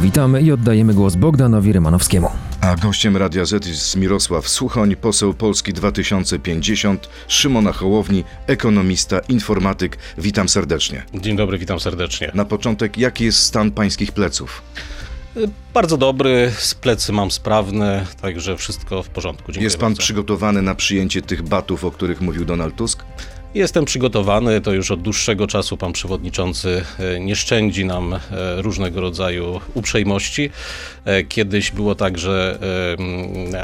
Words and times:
Witamy 0.00 0.42
i 0.42 0.52
oddajemy 0.52 0.94
głos 0.94 1.16
Bogdanowi 1.16 1.72
Rymanowskiemu. 1.72 2.30
A 2.60 2.76
gościem 2.76 3.16
Radia 3.16 3.44
Z 3.44 3.66
jest 3.66 3.96
Mirosław 3.96 4.48
Suchoń, 4.48 4.96
poseł 4.96 5.34
Polski 5.34 5.72
2050, 5.72 7.08
Szymona 7.28 7.72
Hołowni, 7.72 8.24
ekonomista, 8.46 9.18
informatyk. 9.18 9.98
Witam 10.18 10.48
serdecznie. 10.48 11.02
Dzień 11.14 11.36
dobry, 11.36 11.58
witam 11.58 11.80
serdecznie. 11.80 12.30
Na 12.34 12.44
początek, 12.44 12.98
jaki 12.98 13.24
jest 13.24 13.38
stan 13.38 13.70
pańskich 13.70 14.12
pleców? 14.12 14.62
Bardzo 15.74 15.96
dobry, 15.96 16.52
z 16.58 16.74
plecy 16.74 17.12
mam 17.12 17.30
sprawne, 17.30 18.06
także 18.22 18.56
wszystko 18.56 19.02
w 19.02 19.08
porządku. 19.08 19.46
Dziękuję 19.46 19.64
jest 19.64 19.78
pan 19.78 19.88
bardzo. 19.92 20.02
przygotowany 20.02 20.62
na 20.62 20.74
przyjęcie 20.74 21.22
tych 21.22 21.42
batów, 21.42 21.84
o 21.84 21.90
których 21.90 22.20
mówił 22.20 22.44
Donald 22.44 22.76
Tusk? 22.76 23.04
Jestem 23.54 23.84
przygotowany, 23.84 24.60
to 24.60 24.72
już 24.72 24.90
od 24.90 25.02
dłuższego 25.02 25.46
czasu 25.46 25.76
pan 25.76 25.92
przewodniczący 25.92 26.84
e, 26.98 27.20
nie 27.20 27.36
szczędzi 27.36 27.84
nam 27.84 28.14
e, 28.14 28.18
różnego 28.62 29.00
rodzaju 29.00 29.60
uprzejmości. 29.74 30.50
E, 31.04 31.24
Kiedyś 31.24 31.70
było 31.70 31.94
tak, 31.94 32.18
że 32.18 32.58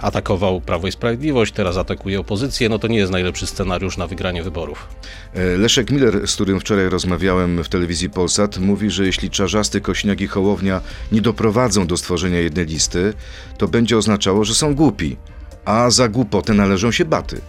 atakował 0.02 0.60
Prawo 0.60 0.86
i 0.86 0.92
Sprawiedliwość, 0.92 1.52
teraz 1.52 1.76
atakuje 1.76 2.20
opozycję. 2.20 2.68
No 2.68 2.78
to 2.78 2.88
nie 2.88 2.98
jest 2.98 3.12
najlepszy 3.12 3.46
scenariusz 3.46 3.96
na 3.96 4.06
wygranie 4.06 4.42
wyborów. 4.42 4.88
Leszek 5.58 5.90
Miller, 5.90 6.28
z 6.28 6.34
którym 6.34 6.60
wczoraj 6.60 6.88
rozmawiałem 6.88 7.64
w 7.64 7.68
telewizji 7.68 8.10
Polsat, 8.10 8.59
mówi, 8.59 8.90
że 8.90 9.06
jeśli 9.06 9.30
Czarzasty, 9.30 9.80
Kośniak 9.80 10.20
i 10.20 10.26
Hołownia 10.26 10.80
nie 11.12 11.20
doprowadzą 11.20 11.86
do 11.86 11.96
stworzenia 11.96 12.40
jednej 12.40 12.66
listy, 12.66 13.12
to 13.59 13.68
będzie 13.68 13.98
oznaczało, 13.98 14.45
że 14.45 14.54
są 14.54 14.74
głupi, 14.74 15.16
a 15.64 15.90
za 15.90 16.09
głupotę 16.09 16.54
należą 16.54 16.92
się 16.92 17.04
baty. 17.04 17.40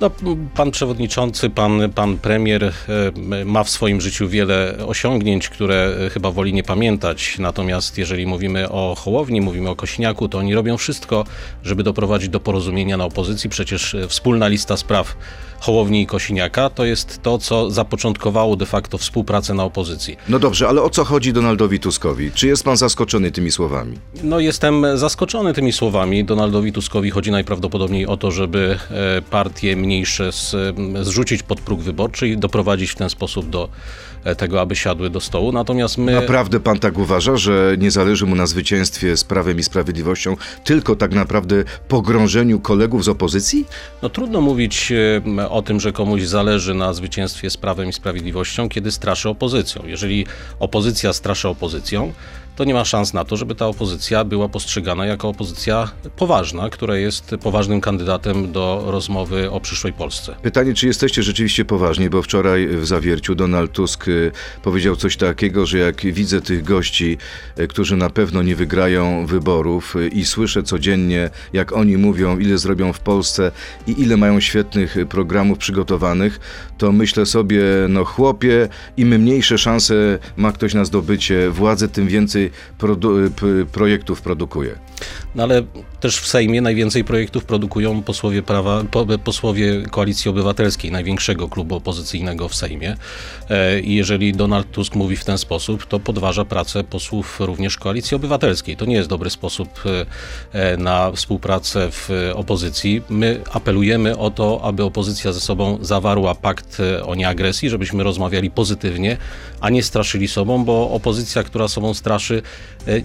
No, 0.00 0.10
pan 0.54 0.70
przewodniczący, 0.70 1.50
pan, 1.50 1.92
pan 1.94 2.18
premier 2.18 2.64
e, 2.64 3.44
ma 3.44 3.64
w 3.64 3.70
swoim 3.70 4.00
życiu 4.00 4.28
wiele 4.28 4.74
osiągnięć, 4.86 5.48
które 5.48 5.96
e, 6.06 6.10
chyba 6.10 6.30
woli 6.30 6.52
nie 6.52 6.62
pamiętać. 6.62 7.38
Natomiast 7.38 7.98
jeżeli 7.98 8.26
mówimy 8.26 8.68
o 8.68 8.94
Hołowni, 8.98 9.40
mówimy 9.40 9.70
o 9.70 9.76
Kośniaku, 9.76 10.28
to 10.28 10.38
oni 10.38 10.54
robią 10.54 10.76
wszystko, 10.76 11.24
żeby 11.64 11.82
doprowadzić 11.82 12.28
do 12.28 12.40
porozumienia 12.40 12.96
na 12.96 13.04
opozycji. 13.04 13.50
Przecież 13.50 13.94
e, 13.94 14.08
wspólna 14.08 14.48
lista 14.48 14.76
spraw 14.76 15.16
Hołowni 15.60 16.02
i 16.02 16.06
Kosiniaka 16.06 16.70
to 16.70 16.84
jest 16.84 17.22
to, 17.22 17.38
co 17.38 17.70
zapoczątkowało 17.70 18.56
de 18.56 18.66
facto 18.66 18.98
współpracę 18.98 19.54
na 19.54 19.64
opozycji. 19.64 20.16
No 20.28 20.38
dobrze, 20.38 20.68
ale 20.68 20.82
o 20.82 20.90
co 20.90 21.04
chodzi 21.04 21.32
Donaldowi 21.32 21.80
Tuskowi? 21.80 22.32
Czy 22.32 22.46
jest 22.46 22.64
pan 22.64 22.76
zaskoczony 22.76 23.30
tymi 23.30 23.50
słowami? 23.50 23.98
No 24.22 24.40
jestem 24.40 24.86
zaskoczony 24.94 25.52
tymi 25.54 25.72
słowami. 25.72 26.24
Donaldowi 26.24 26.72
Tuskowi 26.72 27.10
chodzi 27.10 27.30
najprawdopodobniej 27.30 28.06
o 28.06 28.16
to, 28.16 28.30
żeby 28.30 28.78
e, 28.90 29.22
partie 29.22 29.76
mniejsze 29.76 30.32
z, 30.32 30.56
zrzucić 31.02 31.42
pod 31.42 31.60
próg 31.60 31.80
wyborczy 31.80 32.28
i 32.28 32.36
doprowadzić 32.36 32.90
w 32.90 32.96
ten 32.96 33.10
sposób 33.10 33.50
do 33.50 33.68
tego, 34.36 34.60
aby 34.60 34.76
siadły 34.76 35.10
do 35.10 35.20
stołu. 35.20 35.52
Natomiast 35.52 35.98
my... 35.98 36.12
Naprawdę 36.12 36.60
pan 36.60 36.78
tak 36.78 36.98
uważa, 36.98 37.36
że 37.36 37.76
nie 37.78 37.90
zależy 37.90 38.26
mu 38.26 38.34
na 38.34 38.46
zwycięstwie 38.46 39.16
z 39.16 39.24
Prawem 39.24 39.58
i 39.58 39.62
Sprawiedliwością, 39.62 40.36
tylko 40.64 40.96
tak 40.96 41.12
naprawdę 41.12 41.64
pogrążeniu 41.88 42.60
kolegów 42.60 43.04
z 43.04 43.08
opozycji? 43.08 43.64
No 44.02 44.08
trudno 44.08 44.40
mówić 44.40 44.92
e, 45.38 45.48
o 45.50 45.62
tym, 45.62 45.80
że 45.80 45.92
komuś 45.92 46.22
zależy 46.22 46.74
na 46.74 46.92
zwycięstwie 46.92 47.50
z 47.50 47.56
Prawem 47.56 47.88
i 47.88 47.92
Sprawiedliwością, 47.92 48.68
kiedy 48.68 48.90
straszy 48.90 49.28
opozycją. 49.28 49.82
Jeżeli 49.86 50.26
opozycja 50.58 51.12
straszy 51.12 51.48
opozycją, 51.48 52.12
to 52.60 52.64
nie 52.64 52.74
ma 52.74 52.84
szans 52.84 53.14
na 53.14 53.24
to, 53.24 53.36
żeby 53.36 53.54
ta 53.54 53.66
opozycja 53.66 54.24
była 54.24 54.48
postrzegana 54.48 55.06
jako 55.06 55.28
opozycja 55.28 55.90
poważna, 56.16 56.70
która 56.70 56.96
jest 56.96 57.34
poważnym 57.42 57.80
kandydatem 57.80 58.52
do 58.52 58.84
rozmowy 58.86 59.50
o 59.50 59.60
przyszłej 59.60 59.92
Polsce. 59.92 60.36
Pytanie, 60.42 60.74
czy 60.74 60.86
jesteście 60.86 61.22
rzeczywiście 61.22 61.64
poważni, 61.64 62.10
bo 62.10 62.22
wczoraj 62.22 62.68
w 62.68 62.86
zawierciu 62.86 63.34
Donald 63.34 63.72
Tusk 63.72 64.08
y, 64.08 64.32
powiedział 64.62 64.96
coś 64.96 65.16
takiego, 65.16 65.66
że 65.66 65.78
jak 65.78 66.00
widzę 66.00 66.40
tych 66.40 66.64
gości, 66.64 67.18
y, 67.58 67.68
którzy 67.68 67.96
na 67.96 68.10
pewno 68.10 68.42
nie 68.42 68.56
wygrają 68.56 69.26
wyborów 69.26 69.96
y, 69.96 70.08
i 70.08 70.24
słyszę 70.24 70.62
codziennie, 70.62 71.30
jak 71.52 71.72
oni 71.72 71.96
mówią, 71.96 72.38
ile 72.38 72.58
zrobią 72.58 72.92
w 72.92 73.00
Polsce 73.00 73.52
i 73.86 74.02
ile 74.02 74.16
mają 74.16 74.40
świetnych 74.40 74.96
programów 75.08 75.58
przygotowanych, 75.58 76.40
to 76.78 76.92
myślę 76.92 77.26
sobie, 77.26 77.62
no 77.88 78.04
chłopie, 78.04 78.68
im 78.96 79.08
mniejsze 79.08 79.58
szanse 79.58 80.18
ma 80.36 80.52
ktoś 80.52 80.74
na 80.74 80.84
zdobycie 80.84 81.50
władzy, 81.50 81.88
tym 81.88 82.08
więcej 82.08 82.49
projektów 83.72 84.22
produkuje. 84.22 84.78
No 85.34 85.42
ale 85.42 85.62
też 86.00 86.16
w 86.16 86.26
Sejmie 86.26 86.60
najwięcej 86.60 87.04
projektów 87.04 87.44
produkują 87.44 88.02
posłowie, 88.02 88.42
prawa, 88.42 88.84
po, 88.90 89.06
posłowie 89.24 89.82
Koalicji 89.90 90.30
Obywatelskiej, 90.30 90.90
największego 90.90 91.48
klubu 91.48 91.76
opozycyjnego 91.76 92.48
w 92.48 92.54
Sejmie. 92.54 92.96
E, 93.50 93.80
I 93.80 93.94
jeżeli 93.94 94.32
Donald 94.32 94.70
Tusk 94.70 94.94
mówi 94.94 95.16
w 95.16 95.24
ten 95.24 95.38
sposób, 95.38 95.86
to 95.86 96.00
podważa 96.00 96.44
pracę 96.44 96.84
posłów 96.84 97.40
również 97.40 97.76
Koalicji 97.76 98.14
Obywatelskiej. 98.14 98.76
To 98.76 98.84
nie 98.84 98.94
jest 98.94 99.08
dobry 99.08 99.30
sposób 99.30 99.82
e, 100.52 100.76
na 100.76 101.12
współpracę 101.12 101.88
w 101.90 102.32
opozycji. 102.34 103.02
My 103.08 103.40
apelujemy 103.52 104.18
o 104.18 104.30
to, 104.30 104.60
aby 104.62 104.84
opozycja 104.84 105.32
ze 105.32 105.40
sobą 105.40 105.78
zawarła 105.80 106.34
pakt 106.34 106.80
e, 106.80 107.04
o 107.04 107.14
nieagresji, 107.14 107.70
żebyśmy 107.70 108.02
rozmawiali 108.02 108.50
pozytywnie, 108.50 109.16
a 109.60 109.70
nie 109.70 109.82
straszyli 109.82 110.28
sobą, 110.28 110.64
bo 110.64 110.90
opozycja, 110.90 111.42
która 111.42 111.68
sobą 111.68 111.94
straszy, 111.94 112.42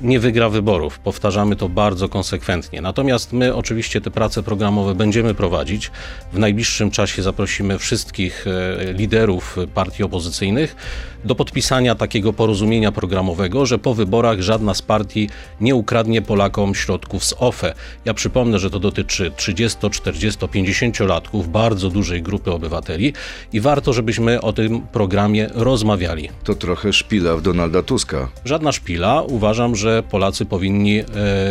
nie 0.01 0.19
wygra 0.19 0.49
wyborów. 0.49 0.99
Powtarzamy 0.99 1.55
to 1.55 1.69
bardzo 1.69 2.09
konsekwentnie. 2.09 2.81
Natomiast 2.81 3.33
my 3.33 3.55
oczywiście 3.55 4.01
te 4.01 4.11
prace 4.11 4.43
programowe 4.43 4.95
będziemy 4.95 5.33
prowadzić. 5.33 5.91
W 6.33 6.39
najbliższym 6.39 6.91
czasie 6.91 7.23
zaprosimy 7.23 7.79
wszystkich 7.79 8.45
e, 8.47 8.93
liderów 8.93 9.57
partii 9.73 10.03
opozycyjnych 10.03 10.75
do 11.25 11.35
podpisania 11.35 11.95
takiego 11.95 12.33
porozumienia 12.33 12.91
programowego, 12.91 13.65
że 13.65 13.77
po 13.79 13.93
wyborach 13.93 14.41
żadna 14.41 14.73
z 14.73 14.81
partii 14.81 15.29
nie 15.61 15.75
ukradnie 15.75 16.21
Polakom 16.21 16.75
środków 16.75 17.25
z 17.25 17.35
OFE. 17.39 17.73
Ja 18.05 18.13
przypomnę, 18.13 18.59
że 18.59 18.69
to 18.69 18.79
dotyczy 18.79 19.31
30, 19.35 19.89
40, 19.89 20.39
50-latków, 20.39 21.47
bardzo 21.47 21.89
dużej 21.89 22.21
grupy 22.21 22.51
obywateli 22.51 23.13
i 23.53 23.59
warto, 23.59 23.93
żebyśmy 23.93 24.41
o 24.41 24.53
tym 24.53 24.81
programie 24.81 25.49
rozmawiali. 25.53 26.29
To 26.43 26.55
trochę 26.55 26.93
szpila 26.93 27.35
w 27.35 27.41
Donalda 27.41 27.83
Tuska. 27.83 28.27
Żadna 28.45 28.71
szpila. 28.71 29.21
Uważam, 29.21 29.64
że 29.73 30.03
Polacy 30.03 30.45
powinni 30.45 30.99
e, 30.99 31.05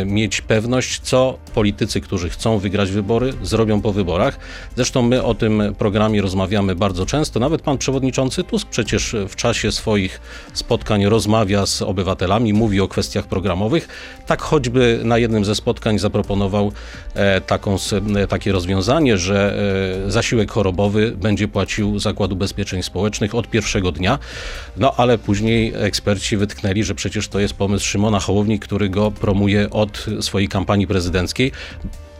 mieć 0.04 0.40
pewność, 0.40 1.00
co 1.00 1.38
politycy, 1.54 2.00
którzy 2.00 2.30
chcą 2.30 2.58
wygrać 2.58 2.90
wybory, 2.90 3.32
zrobią 3.42 3.80
po 3.80 3.92
wyborach. 3.92 4.38
Zresztą 4.76 5.02
my 5.02 5.22
o 5.22 5.34
tym 5.34 5.62
programie 5.78 6.22
rozmawiamy 6.22 6.74
bardzo 6.74 7.06
często. 7.06 7.40
Nawet 7.40 7.62
pan 7.62 7.78
przewodniczący 7.78 8.44
Tusk 8.44 8.68
przecież 8.68 9.16
w 9.28 9.36
czasie 9.36 9.72
swoich 9.72 10.20
spotkań 10.52 11.06
rozmawia 11.06 11.66
z 11.66 11.82
obywatelami, 11.82 12.52
mówi 12.52 12.80
o 12.80 12.88
kwestiach 12.88 13.26
programowych. 13.26 13.88
Tak 14.26 14.42
choćby 14.42 15.00
na 15.04 15.18
jednym 15.18 15.44
ze 15.44 15.54
spotkań 15.54 15.98
zaproponował 15.98 16.72
e, 17.14 17.40
taką, 17.40 17.76
e, 18.16 18.26
takie 18.26 18.52
rozwiązanie, 18.52 19.18
że 19.18 19.58
zasiłek 20.06 20.50
chorobowy 20.50 21.12
będzie 21.16 21.48
płacił 21.48 21.98
Zakładu 21.98 22.34
Ubezpieczeń 22.34 22.82
Społecznych 22.82 23.34
od 23.34 23.50
pierwszego 23.50 23.92
dnia. 23.92 24.18
No 24.76 24.94
ale 24.96 25.18
później 25.18 25.72
eksperci 25.76 26.36
wytknęli, 26.36 26.84
że 26.84 26.94
przecież 26.94 27.28
to 27.28 27.40
jest 27.40 27.54
pomysł 27.54 27.86
Szymona 27.86 28.03
Hołowni, 28.20 28.58
który 28.58 28.88
go 28.88 29.10
promuje 29.10 29.70
od 29.70 30.06
swojej 30.20 30.48
kampanii 30.48 30.86
prezydenckiej. 30.86 31.52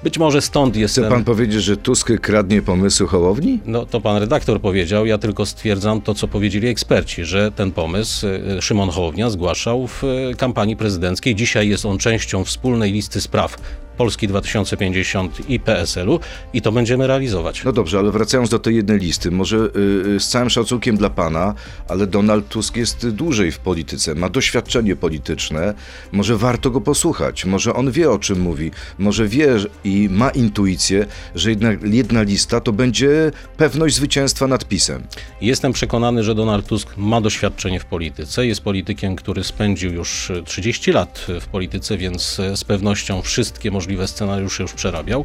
Być 0.04 0.18
może 0.18 0.42
stąd 0.42 0.76
jest 0.76 0.94
Chce 0.94 1.00
ten... 1.02 1.10
pan 1.10 1.24
powiedzieć, 1.24 1.62
że 1.62 1.76
Tusk 1.76 2.12
kradnie 2.20 2.62
pomysły 2.62 3.06
Hołowni? 3.06 3.58
No 3.66 3.86
to 3.86 4.00
pan 4.00 4.16
redaktor 4.16 4.60
powiedział, 4.60 5.06
ja 5.06 5.18
tylko 5.18 5.46
stwierdzam 5.46 6.00
to, 6.00 6.14
co 6.14 6.28
powiedzieli 6.28 6.68
eksperci, 6.68 7.24
że 7.24 7.52
ten 7.52 7.72
pomysł 7.72 8.26
e, 8.26 8.62
Szymon 8.62 8.90
Hołownia 8.90 9.30
zgłaszał 9.30 9.86
w 9.86 10.04
e, 10.04 10.34
kampanii 10.34 10.76
prezydenckiej. 10.76 11.34
Dzisiaj 11.34 11.68
jest 11.68 11.86
on 11.86 11.98
częścią 11.98 12.44
wspólnej 12.44 12.92
listy 12.92 13.20
spraw 13.20 13.56
Polski 13.96 14.28
2050 14.28 15.50
i 15.50 15.60
PSL-u 15.60 16.20
i 16.52 16.62
to 16.62 16.72
będziemy 16.72 17.06
realizować. 17.06 17.64
No 17.64 17.72
dobrze, 17.72 17.98
ale 17.98 18.10
wracając 18.10 18.50
do 18.50 18.58
tej 18.58 18.76
jednej 18.76 18.98
listy, 18.98 19.30
może 19.30 19.56
y, 19.56 19.60
y, 20.08 20.20
z 20.20 20.28
całym 20.28 20.50
szacunkiem 20.50 20.96
dla 20.96 21.10
pana, 21.10 21.54
ale 21.88 22.06
Donald 22.06 22.48
Tusk 22.48 22.76
jest 22.76 23.08
dłużej 23.08 23.52
w 23.52 23.58
polityce, 23.58 24.14
ma 24.14 24.28
doświadczenie 24.28 24.96
polityczne, 24.96 25.74
może 26.12 26.36
warto 26.36 26.70
go 26.70 26.80
posłuchać, 26.80 27.44
może 27.44 27.74
on 27.74 27.90
wie 27.90 28.10
o 28.10 28.18
czym 28.18 28.40
mówi, 28.40 28.70
może 28.98 29.28
wie 29.28 29.56
i 29.84 30.08
ma 30.10 30.30
intuicję, 30.30 31.06
że 31.34 31.50
jednak 31.50 31.82
jedna 31.82 32.22
lista 32.22 32.60
to 32.60 32.72
będzie 32.72 33.30
pewność 33.56 33.96
zwycięstwa 33.96 34.46
nad 34.46 34.64
PiSem. 34.64 35.02
Jestem 35.40 35.72
przekonany, 35.72 36.24
że 36.24 36.34
Donald 36.34 36.66
Tusk 36.66 36.96
ma 36.96 37.20
doświadczenie 37.20 37.80
w 37.80 37.84
polityce. 37.84 38.46
Jest 38.46 38.60
politykiem, 38.60 39.16
który 39.16 39.44
spędził 39.44 39.92
już 39.92 40.30
e, 40.30 40.42
30 40.42 40.92
lat 40.92 41.26
w 41.40 41.46
polityce, 41.46 41.98
więc 41.98 42.40
z 42.54 42.64
pewnością 42.64 43.22
wszystkie 43.22 43.70
możliwe 43.84 44.08
scenariusze 44.08 44.62
już 44.62 44.72
przerabiał. 44.72 45.24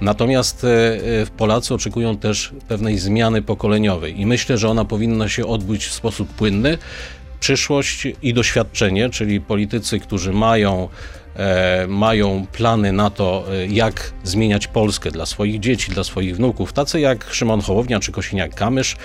Natomiast 0.00 0.64
e, 0.64 0.68
e, 0.68 1.26
Polacy 1.36 1.74
oczekują 1.74 2.16
też 2.16 2.52
pewnej 2.68 2.98
zmiany 2.98 3.42
pokoleniowej 3.42 4.20
i 4.20 4.26
myślę, 4.26 4.58
że 4.58 4.68
ona 4.68 4.84
powinna 4.84 5.28
się 5.28 5.46
odbyć 5.46 5.86
w 5.86 5.92
sposób 5.92 6.28
płynny. 6.28 6.78
Przyszłość 7.40 8.08
i 8.22 8.34
doświadczenie, 8.34 9.10
czyli 9.10 9.40
politycy, 9.40 10.00
którzy 10.00 10.32
mają 10.32 10.88
e, 11.36 11.86
mają 11.86 12.46
plany 12.52 12.92
na 12.92 13.10
to, 13.10 13.44
jak 13.68 14.12
zmieniać 14.24 14.66
Polskę 14.66 15.10
dla 15.10 15.26
swoich 15.26 15.60
dzieci, 15.60 15.92
dla 15.92 16.04
swoich 16.04 16.36
wnuków, 16.36 16.72
tacy 16.72 17.00
jak 17.00 17.26
Szymon 17.30 17.60
Hołownia 17.60 18.00
czy 18.00 18.12
Kosiniak-Kamysz, 18.12 18.96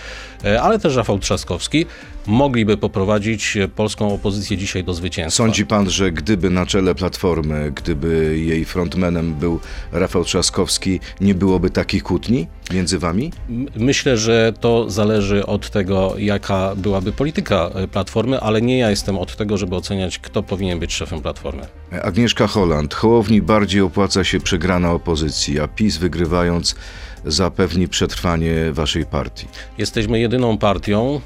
ale 0.62 0.80
też 0.80 0.96
Rafał 0.96 1.20
Trzaskowski, 1.20 1.86
mogliby 2.28 2.78
poprowadzić 2.78 3.58
polską 3.76 4.14
opozycję 4.14 4.58
dzisiaj 4.58 4.84
do 4.84 4.94
zwycięstwa. 4.94 5.44
Sądzi 5.44 5.66
pan, 5.66 5.90
że 5.90 6.12
gdyby 6.12 6.50
na 6.50 6.66
czele 6.66 6.96
Platformy, 6.96 7.72
gdyby 7.76 8.40
jej 8.40 8.66
frontmanem 8.66 9.34
był 9.34 9.60
Rafał 9.92 10.24
Trzaskowski, 10.24 11.00
nie 11.22 11.36
byłoby 11.36 11.70
takich 11.70 12.04
kłótni 12.04 12.48
między 12.74 13.00
wami? 13.00 13.32
Myślę, 13.76 14.18
że 14.18 14.54
to 14.60 14.90
zależy 14.90 15.46
od 15.46 15.70
tego, 15.70 16.14
jaka 16.18 16.76
byłaby 16.76 17.12
polityka 17.12 17.70
e, 17.74 17.88
Platformy, 17.88 18.40
ale 18.40 18.62
nie 18.62 18.78
ja 18.78 18.90
jestem 18.90 19.18
od 19.18 19.36
tego, 19.36 19.58
żeby 19.58 19.76
oceniać, 19.76 20.20
kto 20.20 20.44
powinien 20.44 20.80
być 20.80 20.94
szefem 20.94 21.22
Platformy. 21.22 21.68
Agnieszka 22.04 22.48
Holland, 22.48 22.94
Hołowni 22.94 23.42
bardziej 23.42 23.82
opłaca 23.82 24.24
się 24.24 24.40
przegrana 24.40 24.92
opozycji, 24.92 25.60
a 25.60 25.68
PiS 25.68 25.98
wygrywając 25.98 26.76
zapewni 27.26 27.88
przetrwanie 27.88 28.54
waszej 28.72 29.06
partii. 29.06 29.48
Jesteśmy 29.78 30.20
jedyną 30.20 30.58
partią, 30.58 31.22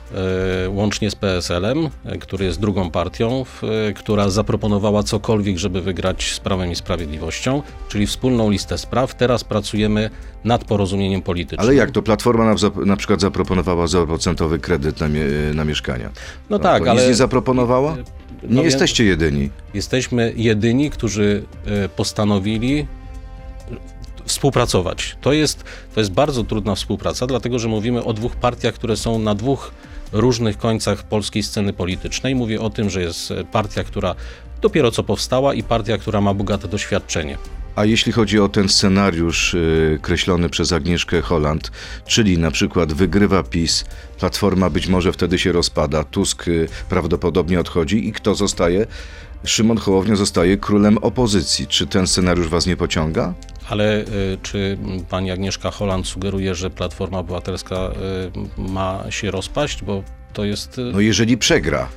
e, 0.65 0.69
łącznie 0.69 1.11
z 1.11 1.15
PSL-em, 1.15 1.89
e, 2.05 2.17
który 2.17 2.45
jest 2.45 2.59
drugą 2.59 2.91
partią, 2.91 3.45
e, 3.89 3.93
która 3.93 4.29
zaproponowała 4.29 5.03
cokolwiek, 5.03 5.57
żeby 5.57 5.81
wygrać 5.81 6.33
z 6.33 6.39
Prawem 6.39 6.71
i 6.71 6.75
Sprawiedliwością, 6.75 7.61
czyli 7.89 8.07
wspólną 8.07 8.49
listę 8.49 8.77
spraw. 8.77 9.15
Teraz 9.15 9.43
pracujemy 9.43 10.09
nad 10.43 10.65
porozumieniem 10.65 11.21
politycznym. 11.21 11.67
Ale 11.67 11.75
jak 11.75 11.91
to 11.91 12.01
Platforma 12.01 12.45
na, 12.45 12.55
na 12.85 12.95
przykład 12.95 13.21
zaproponowała 13.21 13.85
0% 13.85 14.59
kredyt 14.59 14.99
na, 14.99 15.07
mie- 15.09 15.53
na 15.55 15.65
mieszkania? 15.65 16.09
No 16.49 16.59
tak, 16.59 16.87
ale 16.87 17.01
Nic 17.01 17.09
nie 17.09 17.15
zaproponowała? 17.15 17.95
Nie 18.43 18.63
no 18.63 18.63
jedyni. 18.99 19.49
jesteśmy 19.73 20.33
jedyni, 20.35 20.89
którzy 20.89 21.43
postanowili 21.95 22.87
współpracować. 24.31 25.17
To 25.21 25.33
jest, 25.33 25.63
to 25.93 25.99
jest 25.99 26.11
bardzo 26.11 26.43
trudna 26.43 26.75
współpraca, 26.75 27.27
dlatego 27.27 27.59
że 27.59 27.67
mówimy 27.67 28.03
o 28.03 28.13
dwóch 28.13 28.35
partiach, 28.35 28.73
które 28.73 28.97
są 28.97 29.19
na 29.19 29.35
dwóch 29.35 29.71
różnych 30.11 30.57
końcach 30.57 31.03
polskiej 31.03 31.43
sceny 31.43 31.73
politycznej. 31.73 32.35
Mówię 32.35 32.61
o 32.61 32.69
tym, 32.69 32.89
że 32.89 33.01
jest 33.01 33.33
partia, 33.51 33.83
która 33.83 34.15
dopiero 34.61 34.91
co 34.91 35.03
powstała 35.03 35.53
i 35.53 35.63
partia, 35.63 35.97
która 35.97 36.21
ma 36.21 36.33
bogate 36.33 36.67
doświadczenie. 36.67 37.37
A 37.75 37.85
jeśli 37.85 38.11
chodzi 38.11 38.39
o 38.39 38.49
ten 38.49 38.69
scenariusz 38.69 39.53
y, 39.53 39.99
kreślony 40.01 40.49
przez 40.49 40.71
Agnieszkę 40.71 41.21
Holland, 41.21 41.71
czyli 42.05 42.37
na 42.37 42.51
przykład 42.51 42.93
wygrywa 42.93 43.43
PiS, 43.43 43.85
Platforma 44.19 44.69
być 44.69 44.87
może 44.87 45.11
wtedy 45.13 45.39
się 45.39 45.51
rozpada, 45.51 46.03
Tusk 46.03 46.47
y, 46.47 46.67
prawdopodobnie 46.89 47.59
odchodzi 47.59 48.07
i 48.07 48.11
kto 48.13 48.35
zostaje? 48.35 48.85
Szymon 49.43 49.77
Hołownia 49.77 50.15
zostaje 50.15 50.57
królem 50.57 50.97
opozycji. 50.97 51.67
Czy 51.67 51.87
ten 51.87 52.07
scenariusz 52.07 52.47
was 52.47 52.65
nie 52.65 52.77
pociąga? 52.77 53.33
Ale 53.69 54.01
y, 54.01 54.05
czy 54.43 54.77
pani 55.09 55.31
Agnieszka 55.31 55.71
Holland 55.71 56.07
sugeruje, 56.07 56.55
że 56.55 56.69
Platforma 56.69 57.19
Obywatelska 57.19 57.75
y, 58.57 58.61
ma 58.71 59.03
się 59.09 59.31
rozpaść? 59.31 59.83
Bo 59.83 60.03
to 60.33 60.45
jest... 60.45 60.77
y, 60.77 60.81
No 60.93 60.99
jeżeli 60.99 61.37
przegra. 61.37 61.89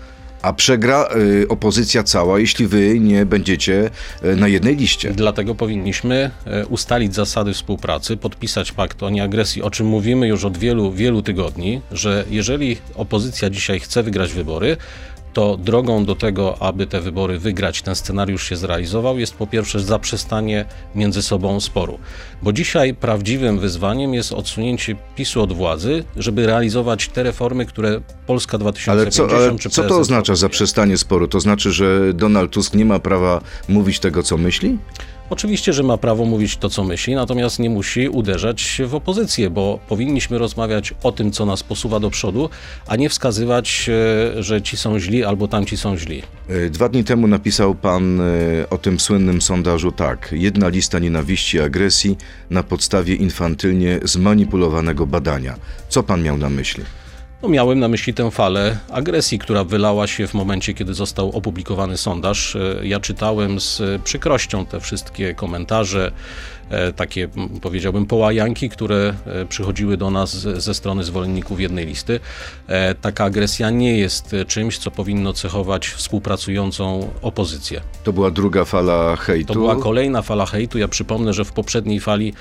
A 0.44 0.52
przegra 0.52 1.08
y, 1.17 1.49
opozycja 1.49 2.02
cała, 2.02 2.38
jeśli 2.38 2.67
wy 2.67 3.00
nie 3.00 3.26
będziecie 3.26 3.91
y, 4.25 4.37
na 4.37 4.49
jednej 4.49 4.76
liście. 4.76 5.11
Dlatego 5.11 5.55
powinniśmy 5.55 6.31
e, 6.46 6.67
ustalić 6.67 7.14
zasady 7.14 7.52
współpracy, 7.52 8.17
podpisać 8.17 8.73
pakt 8.73 9.02
o 9.02 9.11
nieagresji, 9.11 9.62
o 9.62 9.70
czym 9.70 9.87
mówimy 9.87 10.29
już 10.29 10.44
od 10.44 10.58
wielu, 10.58 10.93
wielu 10.93 11.23
tygodni, 11.23 11.81
że 11.93 12.25
jeżeli 12.31 12.76
opozycja 12.94 13.50
dzisiaj 13.50 13.81
chce 13.81 14.02
wygrać 14.02 14.32
wybory, 14.32 14.76
to 15.35 15.57
drogą 15.57 16.05
do 16.05 16.15
tego, 16.15 16.63
aby 16.63 16.87
te 16.87 17.01
wybory 17.01 17.39
wygrać, 17.39 17.83
ten 17.83 17.95
scenariusz 17.95 18.49
się 18.49 18.57
zrealizował, 18.57 19.19
jest 19.19 19.35
po 19.35 19.47
pierwsze 19.47 19.81
zaprzestanie 19.81 20.65
między 20.95 21.23
sobą 21.23 21.61
sporu. 21.61 21.99
Bo 22.43 22.53
dzisiaj 22.53 22.95
prawdziwym 22.95 23.59
wyzwaniem 23.59 24.15
jest 24.15 24.33
odsunięcie 24.33 24.97
PiSu 25.17 25.43
od 25.43 25.53
władzy, 25.53 26.05
żeby 26.17 26.47
realizować 26.47 27.09
te 27.09 27.23
reformy, 27.23 27.67
które 27.67 28.01
Polska 28.27 28.55
Ale 28.55 28.61
2050 28.61 29.13
co, 29.13 29.37
ale 29.37 29.59
czy 29.59 29.71
co 29.71 29.83
to 29.83 29.99
oznacza 29.99 30.35
zaprzestanie 30.35 30.99
sporu? 30.99 31.29
To 31.29 31.41
znaczy, 31.41 31.73
że 31.73 32.15
Donald 32.15 32.51
Tusk 32.51 32.75
nie 32.75 32.85
ma 32.85 32.99
prawa 32.99 33.41
mówić 33.69 33.99
tego, 33.99 34.23
co 34.23 34.37
myśli? 34.37 34.79
Oczywiście, 35.31 35.73
że 35.73 35.83
ma 35.83 35.99
prawo 35.99 36.25
mówić 36.25 36.57
to, 36.57 36.69
co 36.71 36.85
myśli, 36.85 37.15
natomiast 37.15 37.59
nie 37.59 37.71
musi 37.71 38.09
uderzać 38.09 38.83
w 38.87 38.95
opozycję, 38.95 39.51
bo 39.51 39.79
powinniśmy 39.89 40.39
rozmawiać 40.39 40.95
o 41.03 41.13
tym, 41.13 41.33
co 41.33 41.47
nas 41.47 41.63
posuwa 41.63 42.01
do 42.01 42.11
przodu, 42.11 42.51
a 42.87 42.97
nie 42.97 43.09
wskazywać, 43.09 43.91
e, 44.37 44.43
że 44.43 44.63
ci 44.63 44.77
są 44.77 44.99
źli 44.99 45.24
albo 45.25 45.49
tamci 45.49 45.76
są 45.76 45.97
źli. 45.99 46.23
Y, 46.50 46.71
Dwa 46.71 46.88
dni 46.88 47.05
temu 47.05 47.26
napisał 47.26 47.75
pan 47.75 48.21
y, 48.21 48.65
o 48.71 48.79
tym 48.79 49.00
słynnym 49.00 49.43
sondażu 49.43 49.93
tak. 49.93 50.29
Jedna 50.32 50.69
lista 50.69 50.99
nienawiści 50.99 51.56
i 51.56 51.61
agresji 51.61 52.17
na 52.50 52.62
podstawie 52.62 53.15
infantylnie 53.15 54.00
zmanipulowanego 54.03 55.06
badania. 55.06 55.55
Co 55.88 56.03
pan 56.03 56.23
miał 56.23 56.37
na 56.38 56.50
myśli? 56.50 56.85
No, 57.43 57.49
miałem 57.50 57.79
na 57.81 57.88
myśli 57.88 58.15
tę 58.15 58.31
falę 58.31 58.79
agresji, 58.93 59.38
która 59.38 59.65
wylała 59.65 60.06
się 60.06 60.26
w 60.26 60.35
momencie, 60.35 60.75
kiedy 60.75 60.94
został 60.94 61.31
opublikowany 61.31 61.97
sondaż. 61.97 62.56
E, 62.56 62.87
Ja 62.87 63.00
czytałem 63.00 63.61
z 63.61 63.81
e, 63.81 63.99
przykrością 64.05 64.67
te 64.67 64.81
wszystkie 64.81 65.35
komentarze, 65.35 66.12
e, 66.12 66.12
takie 66.97 67.29
m, 67.37 67.49
powiedziałbym 67.63 68.07
połajanki, 68.07 68.69
które 68.69 69.15
e, 69.27 69.47
przychodziły 69.47 69.97
do 69.97 70.11
nas 70.11 70.37
ze 70.41 70.75
strony 70.75 71.05
zwolenników 71.05 71.61
jednej 71.61 71.87
listy. 71.87 72.21
E, 72.67 72.95
Taka 72.95 73.25
agresja 73.25 73.71
nie 73.71 73.99
jest 73.99 74.35
e, 74.35 74.45
czymś, 74.45 74.79
co 74.79 74.91
powinno 74.91 75.33
cechować 75.33 75.87
współpracującą 75.89 77.11
opozycję. 77.23 77.81
To 78.05 78.13
była 78.13 78.31
druga 78.31 78.65
fala 78.65 79.17
hejtu. 79.17 79.53
To 79.53 79.59
była 79.59 79.77
kolejna 79.77 80.23
fala 80.23 80.47
hejtu. 80.47 80.79
Ja 80.79 80.89
przypomnę, 80.89 81.33
że 81.33 81.45
w 81.45 81.53
poprzedniej 81.53 82.01
fali 82.01 82.33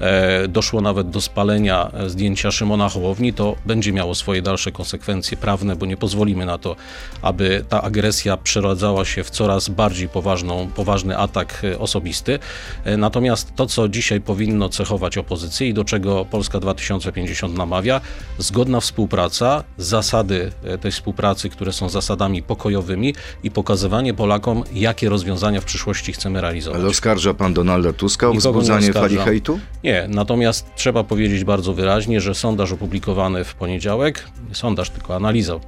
e, 0.00 0.48
doszło 0.48 0.80
nawet 0.80 1.10
do 1.10 1.20
spalenia 1.20 1.90
e, 1.94 2.10
zdjęcia 2.10 2.50
Szymona 2.50 2.88
Hołowni. 2.88 3.32
To 3.32 3.56
będzie 3.66 3.92
miało 3.92 4.14
swoje 4.14 4.42
dalsze 4.42 4.72
konsekwencje 4.72 5.36
prawne, 5.36 5.76
bo 5.76 5.86
nie 5.86 5.96
pozwolimy 5.96 6.46
na 6.46 6.58
to, 6.58 6.76
aby 7.22 7.64
ta 7.68 7.82
agresja 7.82 8.36
przeradzała 8.36 9.04
się 9.04 9.24
w 9.24 9.30
coraz 9.30 9.68
bardziej 9.68 10.08
poważną, 10.08 10.68
poważny 10.74 11.18
atak 11.18 11.62
e, 11.64 11.78
osobisty. 11.78 12.38
E, 12.84 12.96
natomiast 12.96 13.52
to, 13.56 13.66
co 13.72 13.88
dzisiaj 13.88 14.20
powinno 14.20 14.68
cechować 14.68 15.18
opozycję 15.18 15.68
i 15.68 15.74
do 15.74 15.84
czego 15.84 16.24
Polska 16.24 16.60
2050 16.60 17.56
namawia, 17.58 18.00
zgodna 18.38 18.80
współpraca, 18.80 19.64
zasady 19.78 20.52
e, 20.64 20.78
tej 20.78 20.92
współpracy, 20.92 21.48
które 21.48 21.72
są 21.72 21.88
zasadami 21.88 22.42
pokojowymi 22.42 23.14
i 23.42 23.50
pokazywanie 23.50 24.14
Polakom, 24.14 24.64
jakie 24.74 25.08
rozwiązania 25.08 25.60
w 25.60 25.64
przyszłości 25.64 26.12
chcemy 26.12 26.40
realizować. 26.40 26.80
Ale 26.80 26.88
oskarża 26.88 27.34
pan 27.34 27.54
Donalda 27.54 27.92
Tuska 27.92 28.28
o 28.28 28.32
wzbudzanie 28.32 28.92
fali 28.92 29.16
hejtu? 29.16 29.60
Nie, 29.84 30.06
natomiast 30.08 30.66
trzeba 30.76 31.04
powiedzieć 31.04 31.44
bardzo 31.44 31.74
wyraźnie, 31.74 32.20
że 32.20 32.34
sondaż 32.34 32.72
opublikowany 32.72 33.44
w 33.44 33.54
poniedziałek, 33.54 34.24
nie 34.48 34.54
sondaż, 34.54 34.90
tylko 34.90 35.16
analiza 35.16 35.60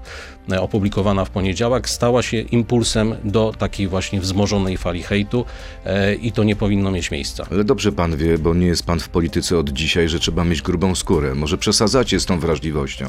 e, 0.52 0.60
opublikowana 0.60 1.24
w 1.24 1.30
poniedziałek 1.30 1.88
stała 1.88 2.22
się 2.22 2.40
impulsem 2.40 3.14
do 3.24 3.52
takiej 3.58 3.88
właśnie 3.88 4.20
wzmożonej 4.20 4.76
fali 4.76 5.02
hejtu 5.02 5.44
e, 5.84 6.14
i 6.14 6.32
to 6.32 6.44
nie 6.44 6.56
powinno 6.56 6.90
mieć 6.90 7.10
miejsca. 7.10 7.46
Ale 7.50 7.64
dobrze 7.64 7.93
pan 7.94 8.16
wie, 8.16 8.38
bo 8.38 8.54
nie 8.54 8.66
jest 8.66 8.86
pan 8.86 9.00
w 9.00 9.08
polityce 9.08 9.58
od 9.58 9.70
dzisiaj, 9.70 10.08
że 10.08 10.18
trzeba 10.18 10.44
mieć 10.44 10.62
grubą 10.62 10.94
skórę. 10.94 11.34
Może 11.34 11.58
przesadzacie 11.58 12.20
z 12.20 12.26
tą 12.26 12.40
wrażliwością. 12.40 13.06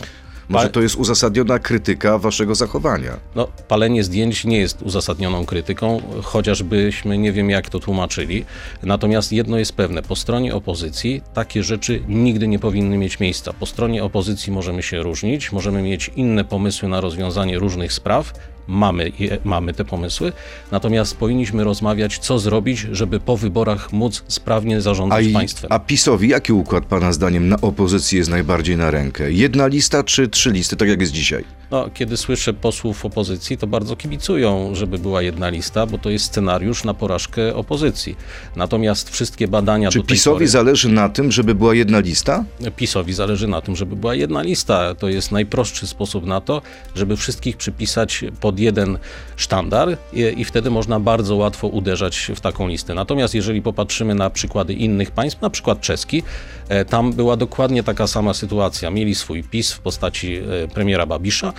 Może 0.50 0.70
to 0.70 0.82
jest 0.82 0.96
uzasadniona 0.96 1.60
krytyka 1.60 2.18
waszego 2.18 2.56
zachowania. 2.56 3.12
No, 3.36 3.48
palenie 3.68 4.04
zdjęć 4.04 4.46
nie 4.46 4.58
jest 4.58 4.82
uzasadnioną 4.82 5.46
krytyką, 5.46 6.02
chociażbyśmy 6.24 7.18
nie 7.18 7.32
wiem 7.32 7.50
jak 7.50 7.70
to 7.70 7.80
tłumaczyli. 7.80 8.46
Natomiast 8.84 9.32
jedno 9.32 9.58
jest 9.58 9.74
pewne, 9.74 10.02
po 10.02 10.16
stronie 10.16 10.56
opozycji 10.56 11.22
takie 11.34 11.64
rzeczy 11.64 12.02
nigdy 12.08 12.48
nie 12.48 12.60
powinny 12.60 12.98
mieć 12.98 13.20
miejsca. 13.20 13.54
Po 13.54 13.66
stronie 13.66 14.04
opozycji 14.04 14.54
możemy 14.54 14.84
się 14.84 15.04
różnić, 15.04 15.52
możemy 15.52 15.82
mieć 15.82 16.12
inne 16.16 16.44
pomysły 16.44 16.90
na 16.90 17.02
rozwiązanie 17.02 17.60
różnych 17.60 17.94
spraw. 17.94 18.34
Mamy, 18.68 19.12
je, 19.20 19.38
mamy 19.44 19.74
te 19.74 19.86
pomysły, 19.86 20.34
natomiast 20.72 21.18
powinniśmy 21.18 21.64
rozmawiać, 21.64 22.18
co 22.18 22.40
zrobić, 22.40 22.80
żeby 22.92 23.20
po 23.20 23.38
wyborach 23.38 23.94
móc 23.94 24.24
sprawnie 24.28 24.78
A, 24.78 24.82
zarządzać 24.82 25.26
i, 25.26 25.34
państwem. 25.34 25.72
a 25.72 25.80
PiSowi 25.80 26.30
jaki 26.30 26.54
układ 26.54 26.86
pana 26.86 27.14
zdaniem 27.14 27.50
na 27.50 27.62
opozycji 27.62 28.18
jest 28.18 28.30
najbardziej 28.30 28.78
na 28.78 28.92
rękę? 28.92 29.32
Jedna 29.32 29.68
lista 29.68 30.04
czy 30.04 30.28
trzy 30.28 30.52
listy, 30.52 30.76
tak 30.76 30.90
jak 30.90 31.02
jest 31.02 31.14
dzisiaj? 31.14 31.44
No, 31.76 31.90
kiedy 31.94 32.18
słyszę 32.18 32.54
posłów 32.54 33.06
opozycji, 33.06 33.58
to 33.58 33.68
bardzo 33.68 33.96
kibicują, 33.96 34.76
żeby 34.76 34.98
była 34.98 35.22
jedna 35.22 35.50
lista, 35.50 35.86
bo 35.86 35.98
to 35.98 36.10
jest 36.10 36.26
scenariusz 36.26 36.84
na 36.84 36.94
porażkę 36.94 37.56
opozycji. 37.56 38.16
Natomiast 38.56 39.10
wszystkie 39.10 39.48
badania 39.48 39.92
Czy 39.92 40.04
PiSowi 40.04 40.36
pory... 40.36 40.48
zależy 40.48 40.90
na 40.90 41.10
tym, 41.10 41.32
żeby 41.32 41.56
była 41.56 41.76
jedna 41.76 42.00
lista? 42.00 42.46
PiSowi 42.76 43.14
zależy 43.14 43.48
na 43.48 43.62
tym, 43.62 43.76
żeby 43.76 43.96
była 43.96 44.16
jedna 44.16 44.42
lista. 44.42 44.96
To 44.96 45.10
jest 45.10 45.32
najprostszy 45.32 45.88
sposób 45.88 46.26
na 46.26 46.42
to, 46.42 46.62
żeby 46.96 47.18
wszystkich 47.18 47.58
przypisać 47.58 48.24
pod 48.42 48.60
jeden 48.60 48.98
sztandar 49.36 49.98
i, 50.14 50.34
i 50.38 50.46
wtedy 50.46 50.70
można 50.70 51.00
bardzo 51.00 51.36
łatwo 51.36 51.68
uderzać 51.68 52.32
w 52.36 52.40
taką 52.40 52.68
listę. 52.68 52.94
Natomiast 52.94 53.36
jeżeli 53.36 53.62
popatrzymy 53.62 54.16
na 54.16 54.30
przykłady 54.30 54.74
innych 54.74 55.12
państw, 55.12 55.42
na 55.42 55.50
przykład 55.50 55.82
czeski, 55.82 56.24
e, 56.70 56.86
tam 56.86 57.14
była 57.14 57.38
dokładnie 57.38 57.84
taka 57.84 58.08
sama 58.08 58.34
sytuacja. 58.34 58.90
Mieli 58.90 59.16
swój 59.16 59.44
PiS 59.44 59.72
w 59.72 59.80
postaci 59.80 60.36
e, 60.36 60.68
premiera 60.68 61.06
Babisza 61.06 61.54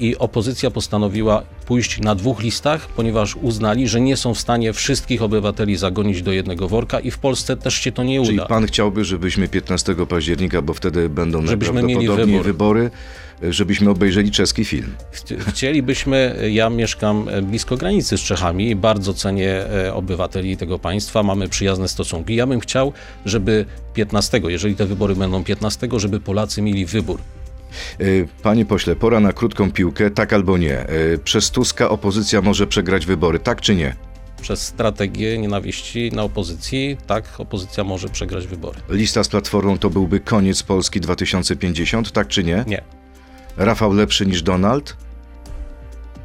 I 0.00 0.16
opozycja 0.18 0.70
postanowiła 0.70 1.42
pójść 1.66 2.00
na 2.00 2.14
dwóch 2.14 2.42
listach, 2.42 2.86
ponieważ 2.88 3.36
uznali, 3.36 3.88
że 3.88 4.00
nie 4.00 4.16
są 4.16 4.34
w 4.34 4.38
stanie 4.38 4.72
wszystkich 4.72 5.22
obywateli 5.22 5.76
zagonić 5.76 6.22
do 6.22 6.32
jednego 6.32 6.68
worka 6.68 7.00
i 7.00 7.10
w 7.10 7.18
Polsce 7.18 7.56
też 7.56 7.74
się 7.74 7.92
to 7.92 8.02
nie 8.02 8.24
Czyli 8.24 8.38
uda. 8.38 8.46
pan 8.46 8.66
chciałby, 8.66 9.04
żebyśmy 9.04 9.48
15 9.48 9.94
października, 10.06 10.62
bo 10.62 10.74
wtedy 10.74 11.08
będą 11.08 11.42
najprawdopodobniej 11.42 11.96
mieli 11.96 12.08
wybór. 12.26 12.44
wybory, 12.44 12.90
żebyśmy 13.50 13.90
obejrzeli 13.90 14.30
czeski 14.30 14.64
film. 14.64 14.94
Chci- 15.12 15.36
Chcielibyśmy, 15.50 16.36
ja 16.50 16.70
mieszkam 16.70 17.28
e, 17.28 17.42
blisko 17.42 17.76
granicy 17.76 18.18
z 18.18 18.20
Czechami 18.20 18.70
i 18.70 18.76
bardzo 18.76 19.14
cenię 19.14 19.50
e, 19.70 19.94
obywateli 19.94 20.56
tego 20.56 20.78
państwa, 20.78 21.22
mamy 21.22 21.48
przyjazne 21.48 21.88
stosunki. 21.88 22.34
Ja 22.34 22.46
bym 22.46 22.60
chciał, 22.60 22.92
żeby 23.26 23.64
15, 23.94 24.40
jeżeli 24.48 24.76
te 24.76 24.86
wybory 24.86 25.14
będą 25.16 25.44
15, 25.44 25.88
żeby 25.96 26.20
Polacy 26.20 26.62
mieli 26.62 26.86
wybór. 26.86 27.18
Y, 28.00 28.28
Panie 28.42 28.64
pośle, 28.66 28.96
pora 28.96 29.20
na 29.20 29.32
krótką 29.32 29.72
piłkę, 29.72 30.10
tak 30.10 30.32
albo 30.32 30.58
nie. 30.58 30.90
Y, 30.90 31.18
Przez 31.24 31.50
Tuska 31.50 31.88
opozycja 31.88 32.40
może 32.42 32.66
przegrać 32.66 33.06
wybory, 33.06 33.38
tak 33.38 33.60
czy 33.60 33.74
nie? 33.74 33.96
Przez 34.42 34.66
strategię 34.66 35.38
nienawiści 35.38 36.10
na 36.12 36.22
opozycji, 36.22 36.96
tak, 37.06 37.24
opozycja 37.38 37.84
może 37.84 38.08
przegrać 38.08 38.46
wybory. 38.46 38.78
Lista 38.88 39.24
z 39.24 39.28
Platformą 39.28 39.78
to 39.78 39.90
byłby 39.90 40.20
koniec 40.20 40.62
Polski 40.62 41.00
2050, 41.00 42.12
tak 42.12 42.28
czy 42.28 42.44
nie? 42.44 42.64
Nie. 42.66 42.82
Rafał 43.56 43.92
lepszy 43.92 44.26
niż 44.26 44.42
Donald? 44.42 44.96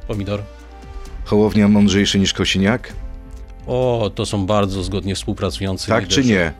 Pomidor? 0.07 0.43
Hołownia 1.25 1.67
mądrzejszy 1.67 2.19
niż 2.19 2.33
Kosiniak? 2.33 2.93
O, 3.67 4.11
to 4.15 4.25
są 4.25 4.45
bardzo 4.45 4.83
zgodnie 4.83 5.15
współpracujący 5.15 5.87
Tak 5.87 6.03
liderzy. 6.03 6.21
czy 6.21 6.27
nie? 6.27 6.53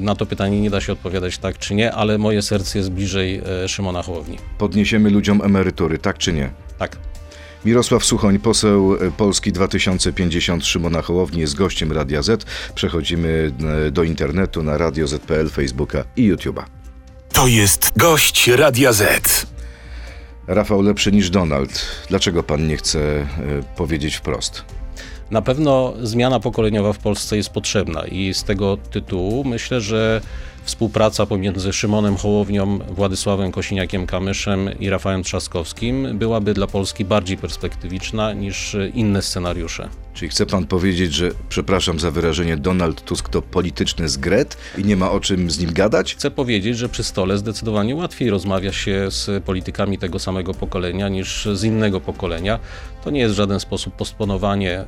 Na 0.00 0.14
to 0.14 0.26
pytanie 0.26 0.60
nie 0.60 0.70
da 0.70 0.80
się 0.80 0.92
odpowiadać 0.92 1.38
tak 1.38 1.58
czy 1.58 1.74
nie, 1.74 1.92
ale 1.92 2.18
moje 2.18 2.42
serce 2.42 2.78
jest 2.78 2.90
bliżej 2.90 3.42
e, 3.64 3.68
Szymona 3.68 4.02
Hołowni. 4.02 4.38
Podniesiemy 4.58 5.10
ludziom 5.10 5.42
emerytury, 5.44 5.98
tak 5.98 6.18
czy 6.18 6.32
nie? 6.32 6.50
Tak. 6.78 6.96
Mirosław 7.64 8.04
Suchoń, 8.04 8.38
poseł 8.38 8.94
e, 8.94 9.10
Polski 9.10 9.52
2050 9.52 10.66
Szymona 10.66 11.02
Hołowni 11.02 11.40
jest 11.40 11.54
gościem 11.54 11.92
Radia 11.92 12.22
Z. 12.22 12.44
Przechodzimy 12.74 13.52
e, 13.86 13.90
do 13.90 14.02
internetu 14.02 14.62
na 14.62 14.78
Radio 14.78 15.06
Z.pl, 15.06 15.48
Facebooka 15.50 16.04
i 16.16 16.32
YouTube'a. 16.32 16.62
To 17.32 17.46
jest 17.46 17.92
gość 17.96 18.48
Radia 18.48 18.92
Z. 18.92 19.46
Rafał 20.46 20.82
lepszy 20.82 21.12
niż 21.12 21.30
Donald. 21.30 21.86
Dlaczego 22.08 22.42
pan 22.42 22.66
nie 22.66 22.76
chce 22.76 23.26
powiedzieć 23.76 24.16
wprost? 24.16 24.64
Na 25.32 25.42
pewno 25.42 25.92
zmiana 26.02 26.40
pokoleniowa 26.40 26.92
w 26.92 26.98
Polsce 26.98 27.36
jest 27.36 27.50
potrzebna 27.50 28.06
i 28.06 28.34
z 28.34 28.44
tego 28.44 28.76
tytułu 28.76 29.44
myślę, 29.44 29.80
że 29.80 30.20
współpraca 30.64 31.26
pomiędzy 31.26 31.72
Szymonem 31.72 32.16
Hołownią, 32.16 32.78
Władysławem 32.78 33.50
Kosiniakiem-Kamyszem 33.52 34.80
i 34.80 34.90
Rafałem 34.90 35.22
Trzaskowskim 35.22 36.18
byłaby 36.18 36.54
dla 36.54 36.66
Polski 36.66 37.04
bardziej 37.04 37.36
perspektywiczna 37.36 38.32
niż 38.32 38.76
inne 38.94 39.22
scenariusze. 39.22 39.88
Czyli 40.14 40.28
chce 40.28 40.46
pan 40.46 40.66
powiedzieć, 40.66 41.14
że, 41.14 41.30
przepraszam 41.48 42.00
za 42.00 42.10
wyrażenie, 42.10 42.56
Donald 42.56 43.04
Tusk 43.04 43.28
to 43.28 43.42
polityczny 43.42 44.08
zgret 44.08 44.56
i 44.78 44.84
nie 44.84 44.96
ma 44.96 45.10
o 45.10 45.20
czym 45.20 45.50
z 45.50 45.58
nim 45.58 45.72
gadać? 45.72 46.14
Chcę 46.14 46.30
powiedzieć, 46.30 46.78
że 46.78 46.88
przy 46.88 47.04
stole 47.04 47.38
zdecydowanie 47.38 47.94
łatwiej 47.94 48.30
rozmawia 48.30 48.72
się 48.72 49.06
z 49.10 49.44
politykami 49.44 49.98
tego 49.98 50.18
samego 50.18 50.54
pokolenia 50.54 51.08
niż 51.08 51.48
z 51.54 51.64
innego 51.64 52.00
pokolenia. 52.00 52.58
To 53.04 53.10
nie 53.10 53.20
jest 53.20 53.34
w 53.34 53.36
żaden 53.36 53.60
sposób 53.60 53.94
postponowanie 53.94 54.84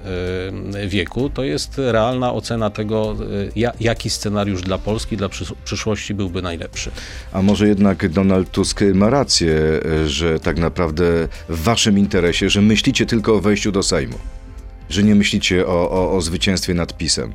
wieku, 0.87 1.31
to 1.31 1.45
jest 1.45 1.79
realna 1.79 2.33
ocena 2.33 2.71
tego, 2.71 3.17
ja- 3.57 3.73
jaki 3.81 4.11
scenariusz 4.11 4.63
dla 4.63 4.79
Polski, 4.79 5.17
dla 5.17 5.29
przyszłości 5.65 6.15
byłby 6.15 6.43
najlepszy. 6.43 6.91
A 7.33 7.43
może 7.43 7.69
jednak 7.69 8.09
Donald 8.09 8.51
Tusk 8.51 8.81
ma 8.95 9.11
rację, 9.11 9.61
że 10.07 10.41
tak 10.41 10.59
naprawdę 10.59 11.29
w 11.49 11.63
waszym 11.63 11.99
interesie, 11.99 12.51
że 12.51 12.63
myślicie 12.63 13.07
tylko 13.07 13.35
o 13.35 13.41
wejściu 13.41 13.73
do 13.73 13.83
Sejmu, 13.83 14.19
że 14.91 15.03
nie 15.03 15.15
myślicie 15.15 15.67
o, 15.67 15.91
o, 15.91 16.17
o 16.17 16.21
zwycięstwie 16.21 16.75
nad 16.75 16.97
PiSem. 16.97 17.33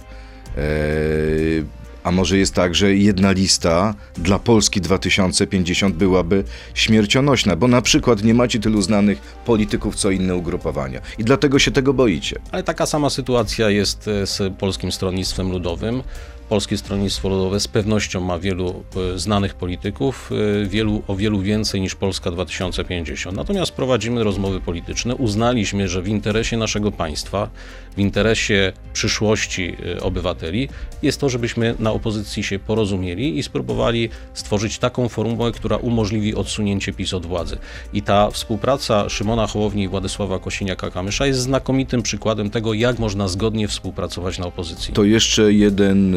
Eee, 0.58 1.66
a 2.04 2.12
może 2.12 2.38
jest 2.38 2.54
tak, 2.54 2.76
że 2.76 2.96
jedna 2.96 3.32
lista 3.32 3.96
dla 4.18 4.40
Polski 4.40 4.82
2050 4.82 5.96
byłaby 5.96 6.44
śmiercionośna, 6.74 7.56
bo 7.56 7.68
na 7.68 7.82
przykład 7.82 8.24
nie 8.24 8.34
macie 8.34 8.60
tylu 8.60 8.82
znanych 8.82 9.22
polityków, 9.46 9.96
co 9.96 10.12
inne 10.12 10.36
ugrupowania. 10.36 11.02
I 11.18 11.24
dlatego 11.24 11.60
się 11.60 11.72
tego 11.72 11.94
boicie. 11.94 12.40
Ale 12.52 12.64
taka 12.64 12.86
sama 12.86 13.10
sytuacja 13.10 13.70
jest 13.70 14.08
e, 14.08 14.28
z 14.28 14.54
Polskim 14.58 14.92
Stronnictwem 14.92 15.52
Ludowym. 15.52 16.04
Polskie 16.50 16.78
Stronnictwo 16.78 17.30
Ludowe 17.30 17.60
z 17.60 17.68
pewnością 17.68 18.22
ma 18.22 18.40
wielu 18.40 18.84
e, 19.16 19.20
znanych 19.20 19.54
polityków, 19.54 20.32
e, 20.64 20.66
wielu, 20.66 21.04
o 21.08 21.16
wielu 21.16 21.40
więcej 21.40 21.82
niż 21.82 21.96
Polska 21.96 22.32
2050. 22.32 23.38
Natomiast 23.38 23.72
prowadzimy 23.72 24.24
rozmowy 24.24 24.62
polityczne. 24.62 25.16
Uznaliśmy, 25.16 25.88
że 25.88 26.02
w 26.02 26.08
interesie 26.08 26.58
naszego 26.58 26.92
państwa, 26.92 27.50
w 27.96 28.00
interesie 28.00 28.74
przyszłości 28.94 29.76
e, 29.98 30.02
obywateli 30.02 30.70
jest 31.02 31.20
to, 31.20 31.30
żebyśmy 31.30 31.76
na 31.80 31.92
opozycji 31.92 32.44
się 32.44 32.60
porozumieli 32.60 33.38
i 33.38 33.44
spróbowali 33.44 34.10
stworzyć 34.34 34.80
taką 34.80 35.10
formułę, 35.10 35.52
która 35.52 35.78
umożliwi 35.78 36.36
odsunięcie 36.36 36.94
PiS 36.94 37.14
od 37.14 37.26
władzy. 37.26 37.58
I 37.94 38.02
ta 38.02 38.32
współpraca 38.32 39.10
Szymona 39.10 39.48
Hołowni 39.48 39.84
i 39.84 39.88
Władysława 39.88 40.38
Kosiniaka-Kamysza 40.38 41.26
jest 41.26 41.40
znakomitym 41.40 42.02
przykładem 42.02 42.50
tego, 42.50 42.74
jak 42.74 43.00
można 43.00 43.28
zgodnie 43.28 43.68
współpracować 43.68 44.40
na 44.40 44.46
opozycji. 44.46 44.94
To 44.94 45.04
jeszcze 45.04 45.54
jeden 45.54 46.16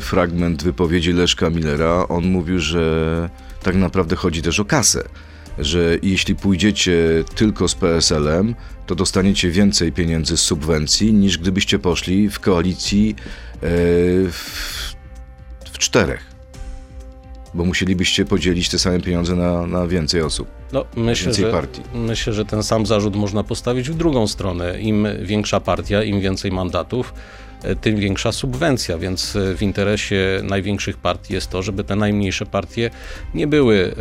fragment 0.00 0.62
wypowiedzi 0.62 1.12
Leszka 1.12 1.50
Millera. 1.50 2.08
On 2.08 2.24
mówił, 2.24 2.58
że 2.58 3.28
tak 3.62 3.74
naprawdę 3.74 4.16
chodzi 4.16 4.42
też 4.42 4.60
o 4.60 4.64
kasę. 4.64 5.04
Że 5.58 5.96
jeśli 6.02 6.34
pójdziecie 6.34 7.24
tylko 7.34 7.68
z 7.68 7.74
PSL-em, 7.74 8.54
to 8.86 8.94
dostaniecie 8.94 9.50
więcej 9.50 9.92
pieniędzy 9.92 10.36
z 10.36 10.40
subwencji, 10.40 11.12
niż 11.12 11.38
gdybyście 11.38 11.78
poszli 11.78 12.30
w 12.30 12.40
koalicji 12.40 13.14
e, 13.18 13.58
w, 14.30 14.94
w 15.72 15.78
czterech. 15.78 16.30
Bo 17.54 17.64
musielibyście 17.64 18.24
podzielić 18.24 18.68
te 18.68 18.78
same 18.78 19.00
pieniądze 19.00 19.36
na, 19.36 19.66
na 19.66 19.86
więcej 19.86 20.22
osób. 20.22 20.48
No, 20.72 20.84
myślę, 20.96 21.26
więcej 21.26 21.44
że, 21.44 21.50
partii. 21.50 21.82
myślę, 21.94 22.32
że 22.32 22.44
ten 22.44 22.62
sam 22.62 22.86
zarzut 22.86 23.16
można 23.16 23.44
postawić 23.44 23.90
w 23.90 23.94
drugą 23.94 24.26
stronę. 24.26 24.80
Im 24.80 25.06
większa 25.22 25.60
partia, 25.60 26.02
im 26.02 26.20
więcej 26.20 26.52
mandatów, 26.52 27.14
tym 27.80 27.96
większa 27.96 28.32
subwencja, 28.32 28.98
więc 28.98 29.36
e, 29.36 29.54
w 29.54 29.62
interesie 29.62 30.40
największych 30.42 30.96
partii 30.96 31.34
jest 31.34 31.50
to, 31.50 31.62
żeby 31.62 31.84
te 31.84 31.96
najmniejsze 31.96 32.46
partie 32.46 32.90
nie 33.34 33.46
były, 33.46 33.94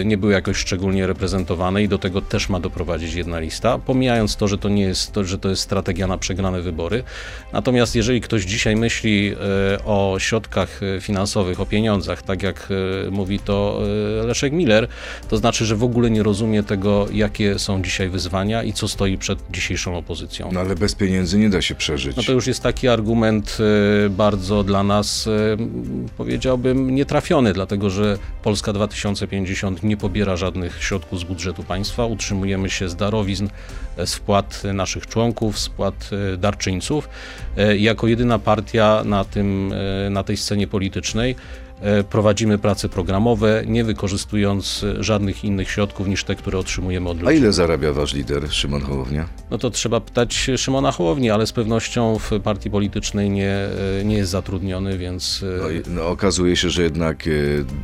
e, 0.00 0.04
nie 0.04 0.18
były 0.18 0.32
jakoś 0.32 0.56
szczególnie 0.56 1.06
reprezentowane 1.06 1.82
i 1.82 1.88
do 1.88 1.98
tego 1.98 2.20
też 2.20 2.48
ma 2.48 2.60
doprowadzić 2.60 3.14
jedna 3.14 3.40
lista, 3.40 3.78
pomijając 3.78 4.36
to, 4.36 4.48
że 4.48 4.58
to 4.58 4.68
nie 4.68 4.82
jest, 4.82 5.12
to, 5.12 5.24
że 5.24 5.38
to 5.38 5.48
jest 5.48 5.62
strategia 5.62 6.06
na 6.06 6.18
przegrane 6.18 6.62
wybory. 6.62 7.02
Natomiast 7.52 7.94
jeżeli 7.94 8.20
ktoś 8.20 8.44
dzisiaj 8.44 8.76
myśli 8.76 9.34
e, 9.34 9.84
o 9.84 10.16
środkach 10.18 10.80
e, 10.82 11.00
finansowych, 11.00 11.60
o 11.60 11.66
pieniądzach, 11.66 12.22
tak 12.22 12.42
jak 12.42 12.68
e, 13.06 13.10
mówi 13.10 13.38
to 13.38 13.80
e, 14.22 14.26
Leszek 14.26 14.52
Miller, 14.52 14.88
to 15.28 15.36
znaczy, 15.36 15.66
że 15.66 15.76
w 15.76 15.84
ogóle 15.84 16.10
nie 16.10 16.22
rozumie 16.22 16.62
tego, 16.62 17.06
jakie 17.12 17.58
są 17.58 17.82
dzisiaj 17.82 18.08
wyzwania 18.08 18.62
i 18.62 18.72
co 18.72 18.88
stoi 18.88 19.18
przed 19.18 19.38
dzisiejszą 19.50 19.96
opozycją. 19.96 20.50
No 20.52 20.60
ale 20.60 20.74
bez 20.74 20.94
pieniędzy 20.94 21.38
nie 21.38 21.50
da 21.50 21.62
się 21.62 21.74
przeżyć. 21.74 22.16
No 22.16 22.22
to 22.22 22.32
już 22.32 22.46
jest 22.46 22.62
taki 22.62 22.88
argument 22.96 23.58
e, 23.60 24.10
bardzo 24.10 24.64
dla 24.64 24.82
nas, 24.82 25.26
e, 25.26 25.56
powiedziałbym, 26.16 26.94
nietrafiony, 26.94 27.52
dlatego 27.52 27.90
że 27.90 28.18
Polska 28.42 28.72
2050 28.72 29.82
nie 29.82 29.96
pobiera 29.96 30.36
żadnych 30.36 30.82
środków 30.82 31.20
z 31.20 31.24
budżetu 31.24 31.62
państwa. 31.62 32.06
Utrzymujemy 32.06 32.70
się 32.70 32.88
z 32.88 32.96
darowizn, 32.96 33.48
e, 33.96 34.06
z 34.06 34.14
wpłat 34.14 34.62
naszych 34.74 35.06
członków, 35.06 35.58
z 35.58 35.66
wpłat 35.66 36.10
darczyńców. 36.38 37.08
Jako 37.78 38.06
jedyna 38.06 38.38
partia 38.38 39.02
na, 39.04 39.24
tym, 39.24 39.74
na 40.10 40.22
tej 40.22 40.36
scenie 40.36 40.66
politycznej 40.66 41.36
prowadzimy 42.10 42.58
prace 42.58 42.88
programowe, 42.88 43.62
nie 43.66 43.84
wykorzystując 43.84 44.84
e, 44.98 45.04
żadnych 45.04 45.44
innych 45.44 45.70
środków 45.70 46.08
niż 46.08 46.24
te, 46.24 46.34
które 46.34 46.58
otrzymujemy 46.58 47.08
od 47.08 47.18
A 47.18 47.22
ludzi. 47.22 47.36
ile 47.36 47.52
zarabia 47.52 47.92
wasz 47.92 48.14
lider, 48.14 48.52
Szymon 48.52 48.80
Hołownia? 48.80 49.28
No 49.50 49.58
to 49.58 49.70
trzeba 49.70 50.00
pytać 50.00 50.50
Szymona 50.56 50.92
Hołowni, 50.92 51.30
ale 51.30 51.46
z 51.46 51.52
pewnością 51.52 52.18
w 52.18 52.30
partii 52.40 52.70
politycznej 52.70 53.30
nie, 53.30 53.50
e, 54.00 54.04
nie 54.04 54.16
jest 54.16 54.30
zatrudniony, 54.30 54.98
więc 54.98 55.44
e, 55.58 55.62
No, 55.88 55.92
no, 56.02 56.08
okazuje 56.08 56.56
się, 56.56 56.70
że 56.70 56.82
jednak 56.82 57.24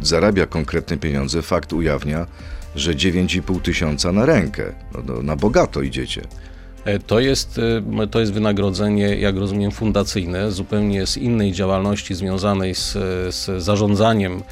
zarabia 0.03 0.47
konkretne 0.47 0.97
pieniądze. 0.97 1.43
Fakt 1.43 1.73
ujawnia, 1.73 2.27
że 2.77 2.95
9,5 2.95 3.61
tysiąca 3.61 4.13
na 4.13 4.27
rękę. 4.27 4.73
No, 4.95 5.01
no, 5.15 5.23
na 5.23 5.37
bogato 5.37 5.83
idziecie. 5.83 6.23
E, 6.85 6.99
to 6.99 7.21
jest, 7.21 7.61
e, 8.03 8.07
to 8.07 8.21
jest 8.21 8.33
wynagrodzenie, 8.33 9.17
jak 9.17 9.37
rozumiem, 9.37 9.71
fundacyjne, 9.71 10.53
zupełnie 10.53 11.07
z 11.07 11.17
innej 11.17 11.53
działalności 11.53 12.15
związanej 12.15 12.75
z, 12.75 12.93
z 13.35 13.62
zarządzaniem 13.62 14.43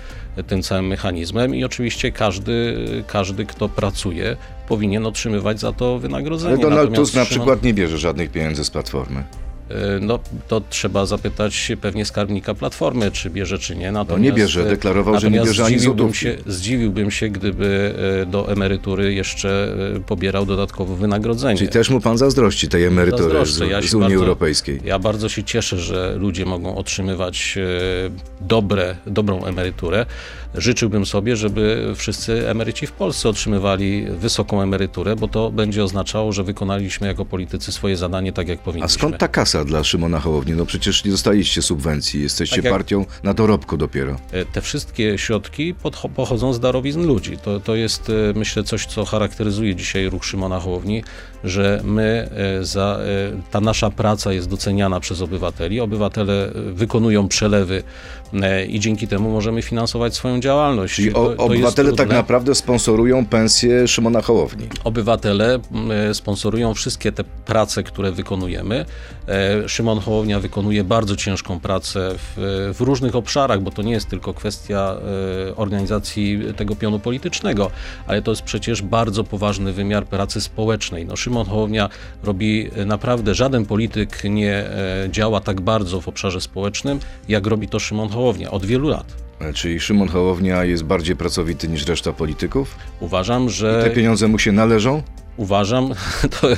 tym 0.46 0.62
całym 0.62 0.86
mechanizmem 0.86 1.54
i 1.54 1.64
oczywiście 1.64 2.12
każdy, 2.12 2.76
każdy, 3.06 3.46
kto 3.46 3.68
pracuje, 3.68 4.36
powinien 4.68 5.06
otrzymywać 5.06 5.60
za 5.60 5.72
to 5.72 5.98
wynagrodzenie. 5.98 6.54
Ale 6.54 6.62
Donald 6.62 6.94
Tusk 6.94 7.14
na 7.14 7.24
przykład 7.24 7.62
nie 7.62 7.74
bierze 7.74 7.98
żadnych 7.98 8.30
pieniędzy 8.30 8.64
z 8.64 8.70
Platformy. 8.70 9.24
E, 9.70 10.00
No, 10.00 10.18
to 10.48 10.60
trzeba 10.70 11.06
zapytać 11.06 11.72
pewnie 11.80 12.04
skarbnika 12.04 12.54
Platformy, 12.54 13.10
czy 13.10 13.30
bierze, 13.30 13.58
czy 13.58 13.76
nie. 13.76 13.92
Natomiast, 13.92 14.10
No 14.22 14.24
nie 14.24 14.32
bierze, 14.32 14.64
deklarował, 14.64 15.20
że 15.20 15.30
nie 15.30 15.40
bierze 15.40 15.64
ani 15.64 15.74
zdziwiłbym 15.78 15.98
złotówki. 16.06 16.24
się, 16.24 16.36
zdziwiłbym 16.46 17.10
się, 17.10 17.28
gdyby 17.28 17.94
e, 18.22 18.26
do 18.26 18.52
emerytury 18.52 19.14
jeszcze 19.14 19.74
e, 19.96 20.00
pobierał 20.00 20.46
dodatkowe 20.46 20.96
wynagrodzenie. 20.96 21.58
Czyli 21.58 21.70
też 21.70 21.90
mu 21.90 22.00
pan 22.00 22.18
zazdrości 22.18 22.68
tej 22.68 22.84
emerytury 22.84 23.46
z. 23.46 23.58
Ja 23.70 23.82
z 23.82 23.94
Unii 23.94 24.00
bardzo- 24.08 24.14
Europejskiej. 24.16 24.80
Ja 24.84 24.98
bardzo 24.98 25.28
się 25.28 25.44
cieszę, 25.44 25.78
że 25.78 26.14
ludzie 26.18 26.44
mogą 26.44 26.76
otrzymywać 26.76 27.58
e, 27.58 27.64
dobre, 28.40 28.96
dobrą 29.06 29.44
emeryturę. 29.44 30.06
Życzyłbym 30.54 31.06
sobie, 31.06 31.36
żeby 31.36 31.92
wszyscy 31.96 32.48
emeryci 32.48 32.86
w 32.86 32.92
Polsce 32.92 33.28
otrzymywali 33.28 34.06
wysoką 34.10 34.62
emeryturę, 34.62 35.16
bo 35.16 35.28
to 35.28 35.50
będzie 35.50 35.84
oznaczało, 35.84 36.32
że 36.32 36.44
wykonaliśmy 36.44 37.06
jako 37.06 37.24
politycy 37.24 37.72
swoje 37.72 37.96
zadanie 37.96 38.32
tak, 38.32 38.48
jak 38.48 38.58
A 38.58 38.62
powinniśmy. 38.62 38.94
skąd 38.98 39.18
ta 39.18 39.28
kasa 39.28 39.64
dla 39.64 39.84
Szymona 39.84 40.20
Hołowni? 40.20 40.52
No 40.52 40.66
przecież 40.66 41.04
nie 41.04 41.10
dostaliście 41.10 41.62
subwencji, 41.62 42.22
jesteście 42.22 42.56
Tak 42.56 42.64
jak- 42.64 42.74
partią 42.74 43.04
na 43.22 43.34
dorobku 43.34 43.76
dopiero. 43.76 44.16
E, 44.32 44.44
Te 44.44 44.60
wszystkie 44.60 45.18
środki 45.18 45.74
pochodzą 46.16 46.52
z 46.52 46.60
darowizn 46.60 47.06
ludzi. 47.06 47.38
To, 47.38 47.60
to 47.60 47.74
jest, 47.74 48.10
e, 48.10 48.38
myślę, 48.38 48.62
coś, 48.64 48.86
co 48.86 49.04
charakteryzuje 49.04 49.74
dzisiaj 49.74 50.10
ruch 50.10 50.24
Szymona 50.24 50.60
Hołowni, 50.60 51.02
że 51.44 51.80
my, 51.84 52.28
e, 52.60 52.64
za, 52.64 52.98
ta 53.50 53.60
nasza 53.60 53.90
praca 53.90 54.32
jest 54.32 54.48
doceniana 54.48 55.00
przez 55.00 55.20
obywateli. 55.22 55.80
Obywatele 55.80 56.50
wykonują 56.72 57.28
przelewy 57.28 57.82
i 58.68 58.80
dzięki 58.80 59.08
temu 59.08 59.30
możemy 59.30 59.62
finansować 59.62 60.14
swoją 60.14 60.40
działalność. 60.40 60.94
Czyli 60.94 61.12
To- 61.12 61.34
to 61.36 61.44
obywatele 61.44 61.92
tak 61.92 62.08
naprawdę 62.08 62.54
sponsorują 62.54 63.26
pensję 63.26 63.88
Szymona 63.88 64.22
Hołowni. 64.22 64.68
Obywatele 64.84 65.54
m, 65.54 66.14
sponsorują 66.14 66.74
wszystkie 66.74 67.12
te 67.12 67.24
prace, 67.24 67.82
które 67.82 68.12
wykonujemy. 68.12 68.84
E, 69.28 69.68
Szymon 69.68 70.00
Hołownia 70.00 70.40
wykonuje 70.40 70.84
bardzo 70.84 71.16
ciężką 71.16 71.60
pracę 71.60 72.10
w, 72.16 72.72
w 72.78 72.80
różnych 72.80 73.16
obszarach, 73.16 73.60
bo 73.62 73.70
to 73.70 73.82
nie 73.82 73.92
jest 73.92 74.08
tylko 74.08 74.34
kwestia 74.34 74.96
e, 75.50 75.56
organizacji 75.56 76.40
tego 76.56 76.76
pionu 76.76 76.98
politycznego, 76.98 77.70
ale 78.06 78.22
to 78.22 78.30
jest 78.32 78.42
przecież 78.42 78.82
bardzo 78.82 79.24
poważny 79.24 79.72
wymiar 79.72 80.06
pracy 80.06 80.40
społecznej. 80.40 81.06
No, 81.06 81.16
Szymon 81.16 81.46
Hołownia 81.46 81.88
robi 82.24 82.70
e, 82.76 82.84
naprawdę, 82.84 83.34
żaden 83.34 83.66
polityk 83.66 84.24
nie 84.24 84.54
e, 84.54 85.08
działa 85.10 85.40
tak 85.40 85.60
bardzo 85.60 86.00
w 86.00 86.08
obszarze 86.08 86.40
społecznym, 86.40 87.00
jak 87.28 87.46
robi 87.46 87.68
to 87.68 87.78
Szymon 87.78 88.08
Hołownia 88.08 88.19
od 88.50 88.66
wielu 88.66 88.88
lat. 88.88 89.16
Czyli 89.54 89.80
Szymon 89.80 90.08
Hołownia 90.08 90.64
jest 90.64 90.84
bardziej 90.84 91.16
pracowity 91.16 91.68
niż 91.68 91.86
reszta 91.86 92.12
polityków? 92.12 92.76
Uważam, 93.00 93.50
że... 93.50 93.82
Te 93.84 93.90
pieniądze 93.90 94.28
mu 94.28 94.38
się 94.38 94.52
należą? 94.52 95.02
Uważam, 95.36 95.94
to 96.40 96.48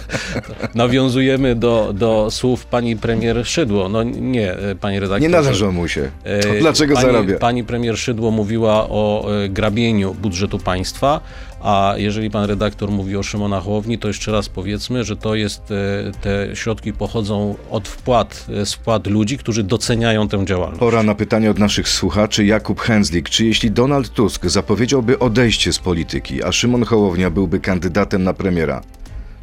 nawiązujemy 0.75 1.55
do, 1.55 1.93
do 1.95 2.31
słów 2.31 2.67
pani 2.67 2.97
premier 2.97 3.47
Szydło. 3.47 3.89
No 3.89 4.03
nie, 4.03 4.57
panie 4.81 5.01
redaktorze. 5.01 5.29
Nie 5.31 5.43
należą 5.43 5.73
mu 5.73 5.89
się. 5.89 6.11
E, 6.25 6.61
dlaczego 6.61 6.95
pani, 6.95 7.07
zarabia? 7.07 7.39
Pani 7.39 7.65
premier 7.65 7.99
Szydło 7.99 8.31
mówiła 8.31 8.89
o 8.89 9.29
e, 9.45 9.49
grabieniu 9.49 10.15
budżetu 10.15 10.59
państwa, 10.59 11.21
a 11.63 11.95
jeżeli 11.97 12.31
pan 12.31 12.45
redaktor 12.45 12.91
mówi 12.91 13.17
o 13.17 13.23
Szymona 13.23 13.61
Hołowni, 13.61 13.99
to 13.99 14.09
jeszcze 14.09 14.33
raz 14.33 14.49
powiedzmy, 14.49 15.05
że 15.05 15.17
to 15.17 15.35
jest, 15.35 15.63
e, 15.71 16.13
te 16.21 16.57
środki 16.57 16.93
pochodzą 16.93 17.57
od 17.71 17.89
wpłat, 17.89 18.47
z 18.65 18.73
wpłat 18.73 19.07
ludzi, 19.07 19.39
którzy 19.39 19.63
doceniają 19.63 20.29
tę 20.29 20.45
działalność. 20.45 20.81
Pora 20.81 21.03
na 21.03 21.15
pytanie 21.15 21.51
od 21.51 21.59
naszych 21.59 21.89
słuchaczy. 21.89 22.45
Jakub 22.45 22.81
Henslik. 22.81 23.31
Czy 23.31 23.47
jeśli 23.47 23.71
Donald 23.71 24.09
Tusk 24.09 24.47
zapowiedziałby 24.47 25.19
odejście 25.19 25.73
z 25.73 25.79
polityki, 25.79 26.45
a 26.45 26.53
Szymon 26.53 26.85
Hołownia 26.85 27.31
byłby 27.31 27.61
kandydatem 27.61 28.25
na 28.25 28.35
premiera, 28.35 28.62
premiera. 28.63 28.83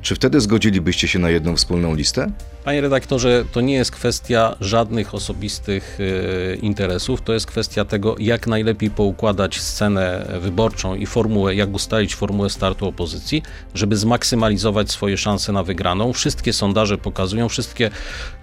Czy 0.02 0.16
wtedy 0.16 0.42
zgodzilibyście 0.42 1.08
się 1.08 1.20
na 1.20 1.30
jedną 1.30 1.56
wspólną 1.56 1.96
listę? 1.96 2.32
Panie 2.64 2.82
redaktorze, 2.82 3.46
to 3.52 3.62
nie 3.62 3.74
jest 3.74 3.92
kwestia 3.92 4.56
żadnych 4.62 5.16
osobistych 5.16 5.98
e, 6.00 6.56
interesów, 6.56 7.22
to 7.22 7.34
jest 7.34 7.46
kwestia 7.46 7.86
tego, 7.86 8.16
jak 8.20 8.48
najlepiej 8.48 8.90
poukładać 8.90 9.60
scenę 9.60 10.26
wyborczą 10.42 10.96
i 10.96 11.06
formułę, 11.06 11.56
jak 11.56 11.74
ustalić 11.74 12.16
formułę 12.16 12.50
startu 12.50 12.88
opozycji, 12.88 13.44
żeby 13.74 13.98
zmaksymalizować 13.98 14.92
swoje 14.92 15.18
szanse 15.18 15.52
na 15.52 15.64
wygraną. 15.64 16.14
Wszystkie 16.14 16.54
sondaże 16.54 16.98
pokazują, 16.98 17.50
wszystkie 17.50 17.92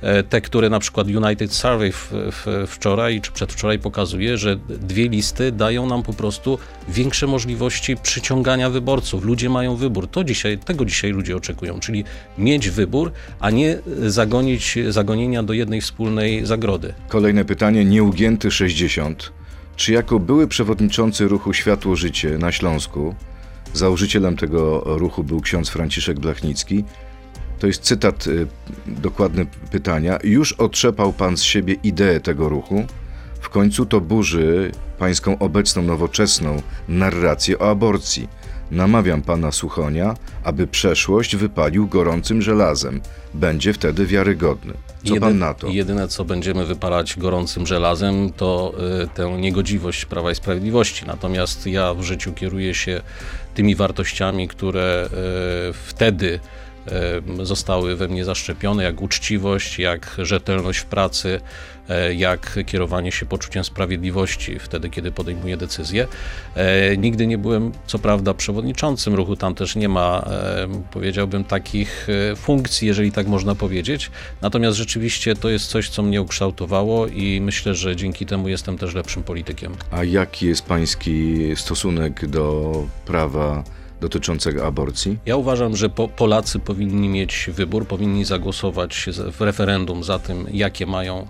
e, 0.01 0.23
te, 0.23 0.41
które 0.41 0.71
na 0.71 0.79
przykład 0.79 1.07
United 1.07 1.53
Survey 1.53 1.93
wczoraj 2.67 3.21
czy 3.21 3.33
przedwczoraj 3.33 3.79
pokazuje, 3.79 4.39
że 4.39 4.57
dwie 4.69 5.09
listy 5.09 5.53
dają 5.53 5.87
nam 5.87 6.03
po 6.03 6.13
prostu 6.13 6.59
większe 6.89 7.27
możliwości 7.27 7.97
przyciągania 7.97 8.71
wyborców. 8.71 9.25
Ludzie 9.25 9.51
mają 9.51 9.77
wybór. 9.77 10.09
To 10.09 10.25
dzisiaj, 10.25 10.59
tego 10.59 10.85
dzisiaj 10.85 11.11
ludzie 11.11 11.37
oczekują, 11.37 11.46
czyli 11.81 12.05
mieć 12.39 12.71
wybór, 12.71 13.13
a 13.41 13.51
nie 13.51 13.79
zagonić 14.07 14.79
zagonienia 14.89 15.43
do 15.43 15.53
jednej 15.53 15.81
wspólnej 15.81 16.47
zagrody. 16.47 16.95
Kolejne 17.09 17.45
pytanie. 17.45 17.85
Nieugięty 17.85 18.51
60. 18.51 19.33
Czy 19.77 19.93
jako 19.93 20.19
były 20.19 20.49
przewodniczący 20.49 21.29
ruchu 21.29 21.53
Światło 21.53 21.97
Życie 21.97 22.39
na 22.39 22.53
Śląsku, 22.53 23.15
założycielem 23.75 24.37
tego 24.37 24.83
ruchu 24.87 25.25
był 25.25 25.41
ksiądz 25.41 25.69
Franciszek 25.69 26.21
Blachnicki, 26.21 26.85
to 27.59 27.67
jest 27.67 27.83
cytat 27.83 28.27
y, 28.27 28.47
dokładny 28.87 29.47
pytania, 29.71 30.19
już 30.25 30.53
otrzepał 30.53 31.13
pan 31.13 31.37
z 31.37 31.43
siebie 31.43 31.75
ideę 31.83 32.21
tego 32.21 32.49
ruchu? 32.49 32.85
W 33.41 33.49
końcu 33.49 33.87
to 33.87 34.01
burzy 34.01 34.73
pańską 34.99 35.39
obecną 35.39 35.83
nowoczesną 35.83 36.63
narrację 36.89 37.59
o 37.59 37.71
aborcji. 37.71 38.29
Namawiam 38.71 39.23
pana 39.23 39.53
Suchonia, 39.53 40.15
aby 40.45 40.67
przeszłość 40.67 41.37
wypalił 41.37 41.89
gorącym 41.89 42.43
żelazem. 42.43 43.01
Będzie 43.35 43.73
wtedy 43.73 44.07
wiarygodny. 44.07 44.73
Co 45.05 45.15
Jedy- 45.15 45.21
pan 45.21 45.39
na 45.39 45.55
to? 45.55 45.69
Jedyne, 45.69 46.09
co 46.09 46.25
będziemy 46.25 46.65
wypalać 46.65 47.17
gorącym 47.19 47.67
żelazem, 47.67 48.33
to 48.33 48.73
y, 49.05 49.09
tę 49.09 49.31
niegodziwość 49.39 50.05
Prawa 50.05 50.31
i 50.31 50.35
Sprawiedliwości. 50.35 51.07
Natomiast 51.07 51.67
ja 51.67 51.95
w 51.95 52.03
życiu 52.03 52.33
kieruję 52.33 52.75
się 52.75 53.01
tymi 53.55 53.75
wartościami, 53.75 54.49
które 54.49 55.09
y, 55.71 55.73
wtedy 55.73 56.41
zostały 57.43 57.97
we 57.97 58.09
mnie 58.09 58.25
zaszczepione, 58.25 58.83
jak 58.85 59.03
uczciwość, 59.03 59.79
jak 59.79 60.17
rzetelność 60.19 60.79
w 60.79 60.85
pracy, 60.85 61.41
y, 62.11 62.15
jak 62.15 62.59
kierowanie 62.67 63.13
się 63.13 63.27
poczuciem 63.27 63.65
sprawiedliwości 63.65 64.59
wtedy, 64.59 64.91
kiedy 64.91 65.13
podejmuję 65.13 65.57
decyzje. 65.57 66.07
E, 66.55 66.97
Nigdy 66.97 67.27
nie 67.27 67.39
byłem, 67.39 67.73
co 67.87 67.99
prawda, 67.99 68.35
przewodniczącym 68.35 69.15
ruchu, 69.15 69.37
tam 69.37 69.55
też 69.55 69.77
nie 69.77 69.89
ma, 69.89 70.25
e, 70.31 70.69
powiedziałbym, 70.91 71.45
takich 71.45 72.07
e, 72.33 72.37
funkcji, 72.37 72.89
jeżeli 72.89 73.13
tak 73.13 73.27
można 73.27 73.55
powiedzieć. 73.55 74.11
Natomiast 74.43 74.77
rzeczywiście 74.77 75.37
to 75.37 75.49
jest 75.49 75.67
coś, 75.67 75.89
co 75.89 76.03
mnie 76.03 76.23
ukształtowało 76.23 77.07
i 77.07 77.41
myślę, 77.41 77.75
że 77.75 77.97
dzięki 77.97 78.27
temu 78.27 78.49
jestem 78.49 78.79
też 78.79 78.95
lepszym 78.95 79.23
politykiem. 79.23 79.73
A 79.91 80.05
jaki 80.05 80.47
jest 80.47 80.67
pański 80.67 81.37
stosunek 81.57 82.27
do 82.27 82.73
prawa 83.07 83.65
dotyczącego 84.01 84.67
aborcji? 84.67 85.19
Ja 85.27 85.37
uważam, 85.37 85.77
że 85.77 85.89
po, 85.89 86.09
Polacy 86.09 86.59
powinni 86.59 87.09
mieć 87.09 87.51
wybór, 87.53 87.87
powinni 87.87 88.25
zagłosować 88.25 89.07
w 89.33 89.41
referendum 89.41 90.05
za 90.05 90.19
tym, 90.19 90.47
jakie 90.53 90.87
mają, 90.87 91.27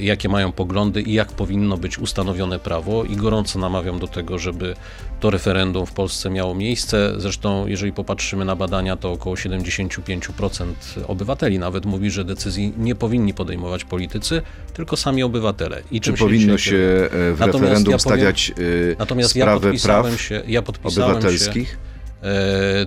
jakie 0.00 0.28
mają 0.28 0.52
poglądy 0.52 1.02
i 1.02 1.12
jak 1.12 1.32
powinno 1.32 1.76
być 1.76 1.98
ustanowione 1.98 2.58
prawo 2.58 3.04
i 3.04 3.16
gorąco 3.16 3.58
namawiam 3.58 3.98
do 3.98 4.08
tego, 4.08 4.38
żeby 4.38 4.74
to 5.20 5.30
referendum 5.30 5.86
w 5.86 5.92
Polsce 5.92 6.30
miało 6.30 6.54
miejsce. 6.54 7.12
Zresztą, 7.16 7.66
jeżeli 7.66 7.92
popatrzymy 7.92 8.44
na 8.44 8.56
badania, 8.56 8.96
to 8.96 9.12
około 9.12 9.36
75% 9.36 10.64
obywateli 11.06 11.58
nawet 11.58 11.86
mówi, 11.86 12.10
że 12.10 12.24
decyzji 12.24 12.72
nie 12.78 12.94
powinni 12.94 13.34
podejmować 13.34 13.84
politycy, 13.84 14.42
tylko 14.74 14.96
sami 14.96 15.22
obywatele. 15.22 15.82
I 15.90 16.00
Czy 16.00 16.04
czym 16.10 16.16
powinno 16.16 16.58
się 16.58 16.70
kierują. 16.70 17.04
e, 17.04 17.08
w 17.34 17.40
Natomiast 17.40 17.62
referendum 17.62 17.92
ja 17.92 17.98
powiem- 17.98 18.00
stawiać 18.00 18.52
y, 18.58 18.96
Natomiast 18.98 19.36
ja 19.36 19.44
sprawę 19.44 19.60
podpisałem 19.60 20.04
praw 20.04 20.20
się, 20.20 20.42
ja 20.48 20.62
podpisałem 20.62 21.10
się, 21.10 21.16
obywatelskich? 21.18 21.78
E, 21.90 21.93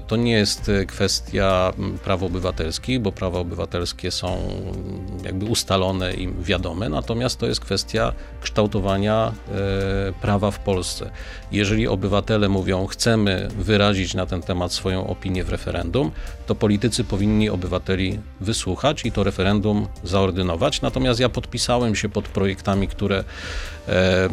To 0.08 0.16
nie 0.16 0.32
jest 0.32 0.70
e, 0.70 0.86
kwestia 0.86 1.74
praw 2.04 2.24
obywatelskich, 2.24 3.00
bo 3.00 3.12
prawa 3.12 3.40
obywatelskie 3.40 4.12
są 4.12 4.38
jakby 5.24 5.46
ustalone 5.46 6.14
i 6.14 6.34
wiadome, 6.40 6.90
natomiast 6.90 7.40
to 7.40 7.48
jest 7.48 7.60
kwestia 7.60 8.14
kształtowania 8.42 9.34
e, 9.52 9.54
prawa 10.22 10.52
w 10.52 10.60
Polsce. 10.60 11.10
Jeżeli 11.52 11.88
obywatele 11.88 12.50
mówią, 12.50 12.88
chcemy 12.88 13.48
wyrazić 13.58 14.14
na 14.14 14.26
ten 14.26 14.42
temat 14.42 14.74
swoją 14.74 15.08
opinię 15.08 15.44
w 15.44 15.50
referendum, 15.50 16.12
to 16.48 16.56
politycy 16.56 17.04
powinni 17.04 17.50
obywateli 17.50 18.20
wysłuchać 18.42 19.06
i 19.06 19.12
to 19.12 19.24
referendum 19.24 19.88
zaordynować. 20.04 20.82
Natomiast 20.82 21.20
ja 21.20 21.30
podpisałem 21.30 21.96
się 21.96 22.10
pod 22.10 22.28
projektami, 22.28 22.88
które 22.88 23.24
e, 23.88 23.94
e, 23.94 24.30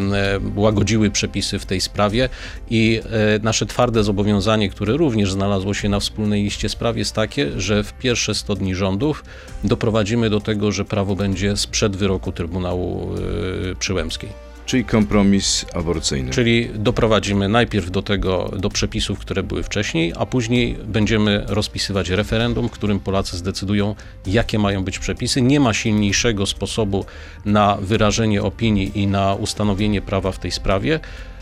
łagodziły 0.56 1.10
przepisy 1.10 1.58
w 1.58 1.66
tej 1.66 1.80
sprawie 1.80 2.28
i 2.70 3.00
e, 3.04 3.38
nasze 3.42 3.66
twarde 3.66 4.04
zobowiązanie, 4.04 4.68
które 4.68 4.96
również 4.96 5.32
znalazło 5.32 5.74
się 5.74 5.88
na 5.88 6.00
wspólnej 6.00 6.42
liście 6.42 6.68
spraw 6.68 6.96
jest 6.96 7.14
takie, 7.14 7.60
że 7.60 7.84
w 7.84 7.92
pierwsze 7.92 8.34
100 8.34 8.54
dni 8.54 8.74
rządów 8.74 9.24
doprowadzimy 9.64 10.30
do 10.30 10.40
tego, 10.40 10.72
że 10.72 10.84
prawo 10.84 11.16
będzie 11.16 11.56
sprzed 11.56 11.96
wyroku 11.96 12.32
Trybunału 12.32 13.14
Przyłębskiej. 13.78 14.43
Czyli 14.66 14.84
kompromis 14.84 15.66
aborcyjny. 15.74 16.30
Czyli 16.30 16.70
doprowadzimy 16.74 17.48
najpierw 17.48 17.90
do 17.90 18.02
tego, 18.02 18.50
do 18.58 18.70
przepisów, 18.70 19.18
które 19.18 19.42
były 19.42 19.62
wcześniej, 19.62 20.12
a 20.18 20.26
później 20.26 20.76
będziemy 20.84 21.44
rozpisywać 21.48 22.10
referendum, 22.10 22.68
w 22.68 22.70
którym 22.70 23.00
Polacy 23.00 23.36
zdecydują, 23.36 23.94
jakie 24.26 24.58
mają 24.58 24.84
być 24.84 24.98
przepisy. 24.98 25.42
Nie 25.42 25.60
ma 25.60 25.74
silniejszego 25.74 26.46
sposobu 26.46 27.04
na 27.44 27.76
wyrażenie 27.80 28.42
opinii 28.42 28.98
i 28.98 29.06
na 29.06 29.34
ustanowienie 29.34 30.02
prawa 30.02 30.32
w 30.32 30.38
tej 30.38 30.50
sprawie 30.50 31.00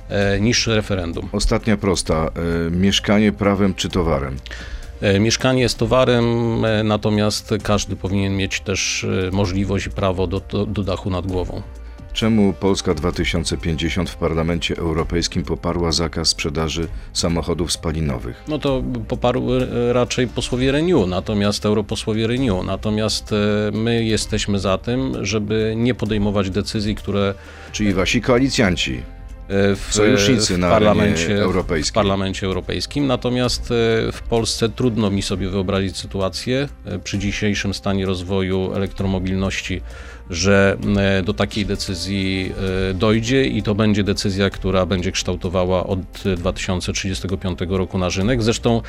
e, 0.08 0.40
niż 0.40 0.66
referendum. 0.66 1.28
Ostatnia 1.32 1.76
prosta. 1.76 2.30
E, 2.66 2.70
mieszkanie 2.70 3.32
prawem 3.32 3.74
czy 3.74 3.88
towarem? 3.88 4.36
E, 5.00 5.20
Mieszkanie 5.20 5.62
jest 5.62 5.78
towarem, 5.78 6.24
natomiast 6.84 7.54
każdy 7.62 7.96
powinien 7.96 8.36
mieć 8.36 8.60
też 8.60 9.06
możliwość 9.32 9.86
i 9.86 9.90
prawo 9.90 10.26
do, 10.26 10.40
do, 10.40 10.66
do 10.66 10.82
dachu 10.82 11.10
nad 11.10 11.26
głową. 11.26 11.62
Czemu 12.12 12.52
Polska 12.52 12.94
2050 12.94 14.10
w 14.10 14.16
Parlamencie 14.16 14.76
Europejskim 14.76 15.42
poparła 15.42 15.92
zakaz 15.92 16.28
sprzedaży 16.28 16.88
samochodów 17.12 17.72
spalinowych? 17.72 18.42
No 18.48 18.58
to 18.58 18.82
poparł 19.08 19.54
e, 19.54 19.92
raczej 19.92 20.28
posłowie 20.28 20.72
Renew, 20.72 21.08
natomiast 21.08 21.66
europosłowie 21.66 22.26
Renew. 22.26 22.64
Natomiast 22.64 23.32
e, 23.32 23.36
my 23.72 24.04
jesteśmy 24.04 24.58
za 24.58 24.78
tym, 24.78 25.24
żeby 25.24 25.74
nie 25.76 25.94
podejmować 25.94 26.50
decyzji, 26.50 26.94
które 26.94 27.34
Czyli 27.72 27.94
wasi 27.94 28.20
koalicjanci. 28.20 29.02
e, 29.48 29.76
w, 29.76 29.86
Sojusznicy 29.90 30.54
w 30.54 30.58
na 30.58 30.70
parlamencie, 30.70 31.44
arenie 31.44 31.84
w 31.84 31.92
parlamencie 31.92 32.46
europejskim. 32.46 33.06
Natomiast 33.06 33.68
w 34.12 34.20
Polsce 34.28 34.68
trudno 34.68 35.10
mi 35.10 35.22
sobie 35.22 35.48
wyobrazić 35.48 35.96
sytuację 35.96 36.68
przy 37.04 37.18
dzisiejszym 37.18 37.74
stanie 37.74 38.06
rozwoju 38.06 38.72
elektromobilności, 38.74 39.80
że 40.32 40.76
e, 40.96 41.22
do 41.22 41.34
takiej 41.34 41.66
decyzji 41.66 42.52
e, 42.90 42.94
dojdzie 42.94 43.44
i 43.44 43.62
to 43.62 43.74
będzie 43.74 44.04
decyzja, 44.04 44.50
która 44.50 44.86
będzie 44.86 45.12
kształtowała 45.12 45.86
od 45.86 46.00
2035 46.36 47.58
roku 47.68 47.98
nasz 47.98 48.16
rynek. 48.16 48.42
Zresztą 48.42 48.82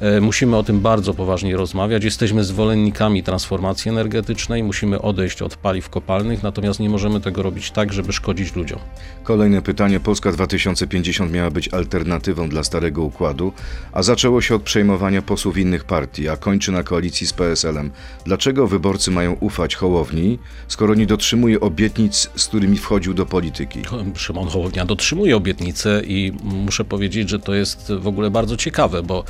e, 0.00 0.20
musimy 0.20 0.56
o 0.56 0.62
tym 0.62 0.80
bardzo 0.80 1.14
poważnie 1.14 1.56
rozmawiać. 1.56 2.04
Jesteśmy 2.04 2.44
zwolennikami 2.44 3.22
transformacji 3.22 3.88
energetycznej, 3.88 4.62
musimy 4.62 5.02
odejść 5.02 5.42
od 5.42 5.56
paliw 5.56 5.88
kopalnych, 5.88 6.42
natomiast 6.42 6.80
nie 6.80 6.90
możemy 6.90 7.20
tego 7.20 7.42
robić 7.42 7.70
tak, 7.70 7.92
żeby 7.92 8.12
szkodzić 8.12 8.56
ludziom. 8.56 8.78
Kolejne 9.24 9.62
pytanie. 9.62 10.00
Polska 10.00 10.32
2050 10.32 11.32
miała 11.32 11.50
być 11.50 11.74
alternatywą 11.74 12.48
dla 12.48 12.64
starego 12.64 13.02
układu, 13.02 13.52
a 13.92 14.02
zaczęło 14.02 14.40
się 14.40 14.54
od 14.54 14.62
przejmowania 14.62 15.22
posłów 15.22 15.58
innych 15.58 15.84
partii, 15.84 16.28
a 16.28 16.36
kończy 16.36 16.72
na 16.72 16.82
koalicji 16.82 17.26
z 17.26 17.32
PSL-em. 17.32 17.90
Dlaczego 18.24 18.66
wyborcy 18.66 19.10
mają 19.10 19.32
ufać 19.32 19.74
Hołowni, 19.74 20.38
skoro 20.68 20.81
nie 20.94 21.06
dotrzymuje 21.06 21.60
obietnic, 21.60 22.30
z 22.36 22.46
którymi 22.46 22.78
wchodził 22.78 23.14
do 23.14 23.26
polityki? 23.26 23.82
Szymon 24.14 24.48
Hołownia 24.48 24.84
dotrzymuje 24.84 25.36
obietnicy 25.36 26.02
i 26.06 26.32
muszę 26.42 26.84
powiedzieć, 26.84 27.28
że 27.28 27.38
to 27.38 27.54
jest 27.54 27.92
w 27.98 28.06
ogóle 28.06 28.30
bardzo 28.30 28.56
ciekawe, 28.56 29.02
bo 29.02 29.24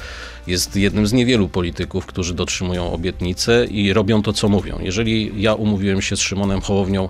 jest 0.47 0.77
jednym 0.77 1.07
z 1.07 1.13
niewielu 1.13 1.49
polityków, 1.49 2.07
którzy 2.07 2.35
dotrzymują 2.35 2.93
obietnice 2.93 3.67
i 3.67 3.93
robią 3.93 4.23
to, 4.23 4.33
co 4.33 4.49
mówią. 4.49 4.79
Jeżeli 4.83 5.43
ja 5.43 5.55
umówiłem 5.55 6.03
się 6.03 6.17
z 6.17 6.21
Szymonem 6.21 6.61
Hołownią 6.61 7.09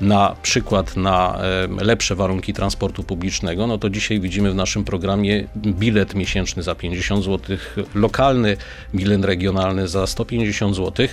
na 0.00 0.36
przykład 0.42 0.96
na 0.96 1.38
lepsze 1.80 2.14
warunki 2.14 2.52
transportu 2.52 3.02
publicznego, 3.02 3.66
no 3.66 3.78
to 3.78 3.90
dzisiaj 3.90 4.20
widzimy 4.20 4.50
w 4.50 4.54
naszym 4.54 4.84
programie 4.84 5.44
bilet 5.56 6.14
miesięczny 6.14 6.62
za 6.62 6.74
50 6.74 7.24
zł, 7.24 7.56
lokalny 7.94 8.56
bilet 8.94 9.24
regionalny 9.24 9.88
za 9.88 10.06
150 10.06 10.76
zł. 10.76 11.06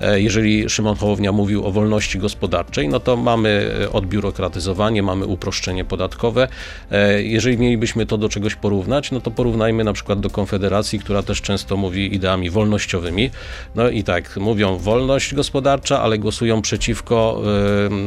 E, 0.00 0.20
Jeżeli 0.20 0.70
Szymon 0.70 0.96
Hołownia 0.96 1.32
mówił 1.32 1.66
o 1.66 1.72
wolności 1.72 2.18
gospodarczej, 2.18 2.88
no 2.88 3.00
to 3.00 3.16
mamy 3.16 3.70
e, 3.82 3.92
odbiurokratyzowanie, 3.92 5.02
mamy 5.02 5.26
uproszczenie 5.26 5.84
podatkowe. 5.84 6.48
E, 6.90 7.22
Jeżeli 7.22 7.58
mielibyśmy 7.58 8.06
to 8.06 8.18
do 8.18 8.28
czegoś 8.28 8.54
porównać, 8.54 9.10
no 9.10 9.20
to 9.20 9.30
porównajmy 9.30 9.84
na 9.84 9.92
przykład 9.92 10.20
do 10.20 10.30
Konfederacji, 10.30 10.98
która 10.98 11.22
też 11.22 11.42
często 11.42 11.76
mówi 11.76 12.14
ideami 12.14 12.50
wolnościowymi. 12.50 13.30
No 13.74 13.88
i 13.88 14.04
tak, 14.04 14.36
mówią 14.36 14.76
wolność 14.76 15.34
gospodarcza, 15.34 16.02
ale 16.02 16.18
głosują 16.18 16.62
przeciwko, 16.62 17.42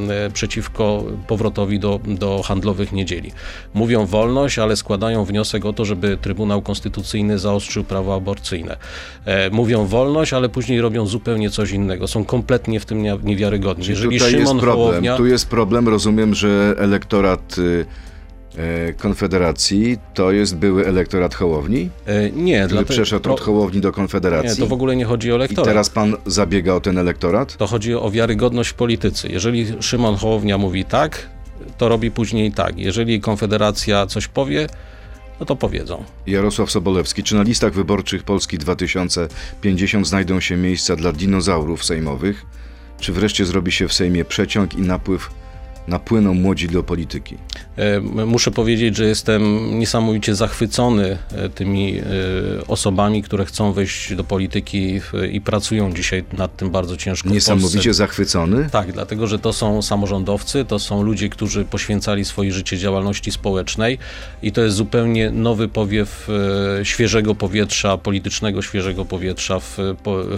e, 0.09 0.12
przeciwko 0.34 1.04
powrotowi 1.28 1.80
do, 1.80 1.99
do 2.08 2.41
handlowych 2.45 2.91
niedzieli. 2.91 3.32
Mówią 3.73 4.06
wolność, 4.06 4.60
ale 4.60 4.76
składają 4.76 5.26
wniosek 5.26 5.65
o 5.65 5.73
to, 5.73 5.86
żeby 5.86 6.17
Trybunał 6.21 6.62
Konstytucyjny 6.62 7.39
zaostrzył 7.39 7.84
prawo 7.84 8.15
aborcyjne. 8.15 8.78
E, 9.26 9.49
Mówią 9.49 9.86
wolność, 9.86 10.34
ale 10.34 10.49
później 10.49 10.82
robią 10.82 11.06
zupełnie 11.06 11.49
coś 11.49 11.71
innego. 11.71 12.08
Są 12.08 12.26
kompletnie 12.26 12.80
w 12.80 12.86
tym 12.86 13.02
nie- 13.04 13.17
niewiarygodni. 13.23 13.86
Jeżeli 13.88 14.19
Szymon 14.19 14.39
jest 14.39 14.52
problem. 14.52 14.76
Hołownia... 14.76 15.17
Tu 15.17 15.26
jest 15.26 15.49
problem. 15.49 15.88
Rozumiem, 15.89 16.36
że 16.36 16.76
elektorat 16.78 17.56
y, 17.58 17.86
e, 17.89 18.12
Konfederacji 18.98 19.98
to 20.13 20.32
jest 20.32 20.56
były 20.56 20.86
elektorat 20.88 21.36
Hołowni, 21.36 21.89
E, 22.06 22.30
Nie, 22.32 22.56
który 22.58 22.68
dlatego- 22.68 22.94
przeszedł 22.94 23.34
od 23.34 23.42
Hołowni 23.42 23.82
do 23.82 23.89
Nie, 23.89 23.94
Konfederacji. 23.94 24.60
to 24.60 24.68
w 24.68 24.74
ogóle 24.74 24.96
nie 24.96 25.06
chodzi 25.06 25.32
o 25.32 25.34
I 25.34 25.36
elektorat. 25.36 25.66
teraz 25.66 25.89
pan 25.89 26.16
zabiega 26.26 26.74
o 26.74 26.80
ten 26.82 26.98
elektorat? 26.98 27.58
To 27.58 27.68
chodzi 27.68 27.96
o 27.96 28.12
wiarygodność 28.12 28.70
w 28.70 28.74
polityce. 28.74 29.28
Jeżeli 29.30 29.66
Szymon 29.80 30.16
Hołownia 30.16 30.58
mówi 30.58 30.86
tak, 30.86 31.30
to 31.78 31.89
robi 31.89 32.12
później 32.12 32.52
tak. 32.52 32.78
Jeżeli 32.80 33.22
Konfederacja 33.22 34.06
coś 34.08 34.28
powie, 34.28 34.68
no 35.39 35.46
to 35.46 35.56
powiedzą. 35.56 36.04
Jarosław 36.28 36.72
Sobolewski, 36.72 37.24
czy 37.24 37.36
na 37.36 37.44
listach 37.44 37.74
wyborczych 37.74 38.24
Polski 38.24 38.58
2050 38.58 40.08
znajdą 40.08 40.39
się 40.39 40.58
miejsca 40.58 40.96
dla 40.96 41.12
dinozaurów 41.13 41.86
sejmowych? 41.86 42.46
Czy 43.00 43.13
wreszcie 43.13 43.46
zrobi 43.46 43.72
się 43.72 43.88
w 43.88 43.94
Sejmie 43.94 44.26
przeciąg 44.26 44.74
i 44.74 44.82
napływ, 44.82 45.30
napłyną 45.88 46.34
młodzi 46.34 46.67
do 46.67 46.84
polityki? 46.84 47.38
E, 47.78 48.00
Muszę 48.26 48.52
powiedzieć, 48.52 48.98
że 48.98 49.06
jestem 49.06 49.69
niesamowicie 49.80 50.36
zachwycony 50.36 51.17
e, 51.32 51.50
tymi 51.50 51.98
e, 51.98 52.04
osobami, 52.67 53.24
które 53.24 53.46
chcą 53.46 53.74
wejść 53.74 54.15
do 54.15 54.24
polityki 54.24 55.02
i 55.32 55.41
pracują 55.41 55.93
dzisiaj 55.93 56.24
nad 56.38 56.58
tym 56.58 56.69
bardzo 56.69 56.98
ciężko. 56.98 57.30
Niesamowicie 57.30 57.93
zachwycony? 57.93 58.69
Tak, 58.72 58.91
dlatego 58.91 59.28
że 59.28 59.39
to 59.39 59.54
są 59.54 59.82
samorządowcy, 59.82 60.65
to 60.65 60.80
są 60.80 61.04
ludzie, 61.04 61.30
którzy 61.30 61.65
poświęcali 61.65 62.26
swoje 62.26 62.52
życie 62.52 62.78
działalności 62.78 63.32
społecznej 63.32 63.98
i 64.43 64.52
to 64.52 64.62
jest 64.62 64.76
zupełnie 64.76 65.32
nowy 65.32 65.67
powiew 65.67 66.28
świeżego 66.84 67.36
powietrza, 67.36 67.98
politycznego 67.98 68.62
świeżego 68.62 69.06
powietrza 69.06 69.60
w, 69.60 69.78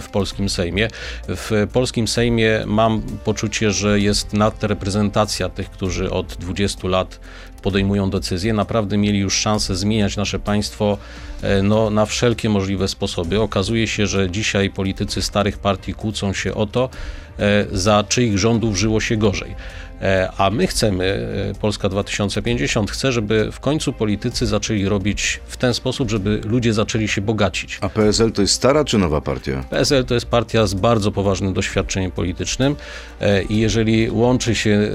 w 0.00 0.08
polskim 0.08 0.48
Sejmie. 0.48 0.88
W 1.28 1.66
polskim 1.72 2.08
Sejmie 2.08 2.62
mam 2.66 3.02
poczucie, 3.24 3.72
że 3.72 4.00
jest 4.00 4.32
nadreprezentacja 4.32 5.35
tych, 5.48 5.70
którzy 5.70 6.10
od 6.10 6.26
20 6.34 6.88
lat 6.88 7.20
podejmują 7.62 8.10
decyzje, 8.10 8.52
naprawdę 8.52 8.96
mieli 8.96 9.18
już 9.18 9.34
szansę 9.34 9.76
zmieniać 9.76 10.16
nasze 10.16 10.38
państwo 10.38 10.98
e, 11.42 11.62
no, 11.62 11.90
na 11.90 12.06
wszelkie 12.06 12.48
możliwe 12.48 12.88
sposoby. 12.88 13.40
Okazuje 13.40 13.86
się, 13.88 14.06
że 14.06 14.30
dzisiaj 14.30 14.70
politycy 14.70 15.22
starych 15.22 15.58
partii 15.58 15.94
kłócą 15.94 16.32
się 16.32 16.54
o 16.54 16.66
to, 16.66 16.88
e, 17.38 17.66
za 17.72 18.04
czyich 18.08 18.38
rządów 18.38 18.76
żyło 18.76 19.00
się 19.00 19.16
gorzej. 19.16 19.54
E, 20.02 20.32
A 20.38 20.50
my 20.50 20.66
chcemy, 20.66 21.28
e, 21.50 21.58
Polska 21.60 21.88
2050 21.88 22.90
chce, 22.90 23.12
żeby 23.12 23.52
w 23.52 23.60
końcu 23.60 23.92
politycy 23.92 24.46
zaczęli 24.46 24.84
robić 24.84 25.40
w 25.46 25.56
ten 25.56 25.74
sposób, 25.74 26.10
żeby 26.10 26.40
ludzie 26.44 26.72
zaczęli 26.72 27.08
się 27.08 27.20
bogacić. 27.20 27.78
A 27.80 27.88
PSL 27.88 28.32
to 28.32 28.42
jest 28.42 28.54
stara 28.54 28.84
czy 28.84 28.98
nowa 28.98 29.20
partia? 29.20 29.64
PSL 29.70 30.04
to 30.04 30.14
jest 30.14 30.26
partia 30.26 30.66
z 30.66 30.74
bardzo 30.74 31.12
poważnym 31.12 31.52
doświadczeniem 31.52 32.10
politycznym 32.10 32.76
e, 33.20 33.42
i 33.42 33.58
jeżeli 33.58 34.10
łączy 34.10 34.54
się 34.54 34.90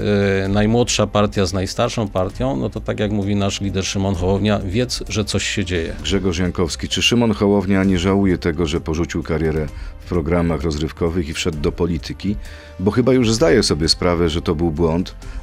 najmłodsza 0.48 1.06
partia 1.06 1.46
z 1.46 1.52
najstarszą 1.52 2.08
partią, 2.08 2.56
no 2.56 2.70
to 2.70 2.80
tak 2.80 3.00
jak 3.00 3.10
mówi 3.10 3.36
nasz 3.36 3.60
lider 3.60 3.84
Szymon 3.84 4.14
Hołownia, 4.14 4.60
wiedz, 4.64 5.02
że 5.08 5.24
coś 5.24 5.44
się 5.48 5.64
dzieje. 5.64 5.94
Grzegorz 6.02 6.38
Jankowski, 6.38 6.88
czy 6.88 7.02
Szymon 7.02 7.32
Hołownia 7.34 7.84
nie 7.84 7.98
żałuje 7.98 8.38
tego, 8.38 8.66
że 8.66 8.80
porzucił 8.80 9.22
karierę 9.22 9.66
w 10.00 10.08
programach 10.08 10.62
rozrywkowych 10.62 11.28
i 11.28 11.32
wszedł 11.32 11.58
do 11.58 11.72
polityki? 11.72 12.36
Bo 12.80 12.90
chyba 12.90 13.12
już 13.12 13.32
zdaje 13.32 13.62
sobie 13.62 13.88
sprawę, 13.88 14.28
że 14.28 14.42
to 14.42 14.54
był 14.54 14.70
błąd, 14.70 14.91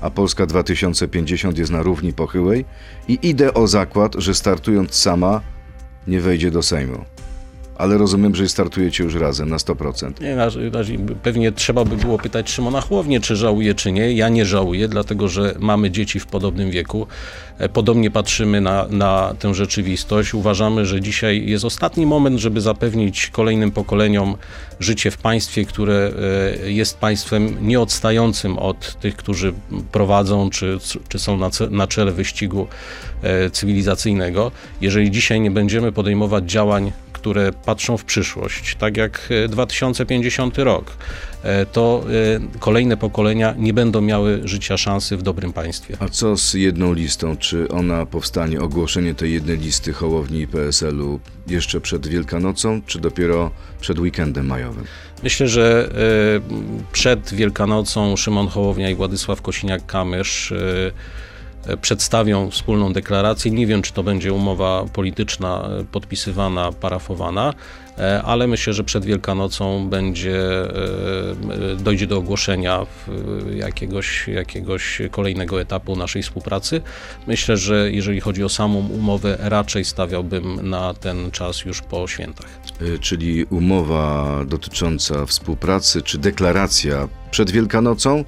a 0.01 0.09
Polska 0.09 0.45
2050 0.45 1.57
jest 1.57 1.71
na 1.71 1.81
równi 1.81 2.13
pochyłej 2.13 2.65
i 3.07 3.19
idę 3.21 3.53
o 3.53 3.67
zakład, 3.67 4.15
że 4.17 4.33
startując 4.33 4.95
sama 4.95 5.41
nie 6.07 6.21
wejdzie 6.21 6.51
do 6.51 6.63
Sejmu. 6.63 7.05
Ale 7.80 7.98
rozumiem, 7.98 8.36
że 8.36 8.50
startujecie 8.50 9.04
już 9.04 9.15
razem 9.15 9.50
na 9.50 9.58
100%. 9.58 10.22
Nie, 10.22 10.36
pewnie 11.24 11.52
trzeba 11.52 11.86
by 11.86 11.98
było 11.98 12.18
pytać 12.18 12.52
Szymona 12.52 12.82
Chłownię, 12.82 13.20
czy 13.20 13.36
żałuje, 13.36 13.76
czy 13.76 13.92
nie. 13.92 14.13
Ja 14.13 14.30
nie 14.30 14.46
żałuję, 14.46 14.88
dlatego 14.88 15.28
że 15.28 15.56
mamy 15.60 15.92
dzieci 15.92 16.20
w 16.20 16.26
podobnym 16.26 16.72
wieku. 16.72 17.08
E, 17.58 17.70
Podobnie 17.70 18.12
patrzymy 18.12 18.62
na, 18.62 18.88
na 18.89 19.34
tę 19.39 19.54
rzeczywistość. 19.54 20.34
Uważamy, 20.34 20.86
że 20.86 21.02
dzisiaj 21.02 21.46
jest 21.46 21.65
ostatni 21.65 22.06
moment, 22.06 22.39
żeby 22.39 22.62
zapewnić 22.62 23.30
kolejnym 23.30 23.72
pokoleniom 23.72 24.36
życie 24.80 25.12
w 25.12 25.18
państwie, 25.18 25.65
które 25.65 26.12
e, 26.63 26.72
jest 26.72 26.98
państwem 26.98 27.68
nieodstającym 27.68 28.58
od 28.58 29.00
tych, 29.00 29.15
którzy 29.15 29.54
prowadzą, 29.92 30.50
czy, 30.50 30.78
czy 31.10 31.20
są 31.20 31.38
na, 31.38 31.50
na 31.70 31.88
czele 31.88 32.12
wyścigu 32.12 32.68
e, 33.22 33.50
cywilizacyjnego. 33.50 34.52
Jeżeli 34.82 35.12
dzisiaj 35.12 35.42
nie 35.42 35.52
będziemy 35.52 35.92
podejmować 35.92 36.52
działań, 36.52 36.92
które 37.20 37.52
patrzą 37.69 37.97
w 37.97 38.05
przyszłość, 38.05 38.75
tak 38.75 38.97
jak 38.97 39.29
e, 39.45 39.47
2050 39.47 40.58
rok, 40.58 40.97
e, 41.43 41.65
to 41.65 42.03
e, 42.55 42.60
kolejne 42.60 42.97
pokolenia 42.97 43.53
nie 43.58 43.73
będą 43.73 44.01
miały 44.01 44.41
życia 44.43 44.77
szansy 44.77 45.17
w 45.17 45.21
dobrym 45.21 45.53
państwie. 45.53 45.97
A 45.99 46.10
co 46.10 46.38
z 46.38 46.53
jedną 46.53 46.93
listą? 46.93 47.38
Czy 47.38 47.67
ona 47.67 48.05
powstanie, 48.05 48.62
ogłoszenie 48.62 49.15
tej 49.15 49.34
jednej 49.34 49.58
listy 49.58 49.93
Hołowni 49.93 50.39
i 50.39 50.47
PSL-u 50.47 51.19
jeszcze 51.47 51.82
przed 51.82 52.08
Wielkanocą, 52.08 52.82
czy 52.86 52.99
dopiero 52.99 53.51
przed 53.82 53.99
weekendem 53.99 54.45
majowym? 54.45 54.84
Myślę, 55.23 55.47
że 55.47 55.89
e, 55.91 56.91
przed 56.91 57.34
Wielkanocą 57.34 58.15
Szymon 58.15 58.47
Hołownia 58.47 58.89
i 58.89 58.95
Władysław 58.95 59.41
Kosiniak-Kamysz 59.41 60.55
e, 60.55 60.58
e, 60.58 60.91
przedstawią 61.82 62.50
wspólną 62.52 62.93
deklarację. 62.93 63.52
Nie 63.52 63.67
wiem, 63.67 63.82
czy 63.82 63.93
to 63.93 64.04
będzie 64.04 64.34
umowa 64.34 64.86
polityczna 64.93 65.69
e, 65.80 65.84
podpisywana, 65.84 66.72
parafowana, 66.72 67.54
e, 67.98 68.22
ale 68.24 68.48
myślę, 68.48 68.74
że 68.74 68.84
przed 68.84 69.06
Wielkanocą 69.06 69.89
będzie, 69.89 70.38
e, 70.38 70.65
e, 71.72 71.76
dojdzie 71.76 72.08
do 72.08 72.17
ogłoszenia 72.17 72.86
jakiegoś, 73.56 74.28
jakiegoś 74.28 75.02
kolejnego 75.12 75.62
etapu 75.62 75.95
naszej 75.95 76.24
współpracy. 76.24 76.82
Myślę, 77.28 77.58
że 77.58 77.91
jeżeli 77.91 78.19
chodzi 78.19 78.43
o 78.43 78.50
samą 78.50 78.80
umowę, 78.80 79.38
raczej 79.39 79.86
stawiałbym 79.86 80.69
na 80.69 80.93
ten 80.93 81.32
czas 81.32 81.65
już 81.65 81.82
po 81.82 82.08
świętach. 82.08 82.48
Czyli 83.02 83.43
umowa 83.43 84.39
dotycząca 84.45 85.26
współpracy, 85.26 86.02
czy 86.02 86.17
deklaracja 86.17 87.08
przed 87.32 87.52
Wielkanocą, 87.52 88.24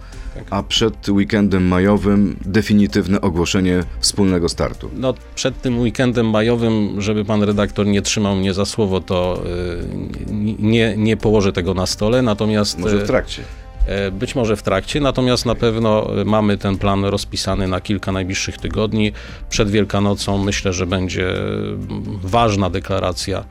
a 0.50 0.64
przed 0.64 1.10
weekendem 1.10 1.68
majowym 1.68 2.36
definitywne 2.46 3.22
ogłoszenie 3.22 3.84
wspólnego 4.00 4.50
startu. 4.50 4.90
No, 4.96 5.14
przed 5.36 5.62
tym 5.62 5.80
weekendem 5.80 6.30
majowym, 6.30 7.02
żeby 7.02 7.26
pan 7.26 7.44
redaktor 7.44 7.88
nie 7.88 8.02
trzymał 8.02 8.36
mnie 8.36 8.54
za 8.54 8.66
słowo, 8.66 9.02
to 9.02 9.44
y, 9.46 10.36
nie, 10.60 10.94
nie 10.98 11.18
położę 11.18 11.54
tego 11.54 11.74
na 11.74 11.86
stole, 11.86 12.22
natomiast 12.22 12.80
Może 12.80 12.98
w 12.98 13.04
y, 13.04 13.08
trakcie. 13.08 13.42
e, 13.88 14.12
być 14.12 14.36
może 14.36 14.56
w 14.56 14.64
trakcie, 14.64 15.02
natomiast 15.02 15.46
na 15.46 15.56
pewno 15.56 16.22
y, 16.22 16.26
mamy 16.26 16.58
ten 16.58 16.78
plan 16.78 17.06
rozpisany 17.06 17.68
na 17.68 17.82
kilka 17.82 18.12
najbliższych 18.12 18.58
tygodni. 18.58 19.12
Przed 19.50 19.70
Wielkanocą 19.70 20.38
myślę, 20.44 20.74
że 20.74 20.86
będzie 20.86 21.30
y, 21.30 21.78
ważna 22.24 22.70
deklaracja 22.70 23.44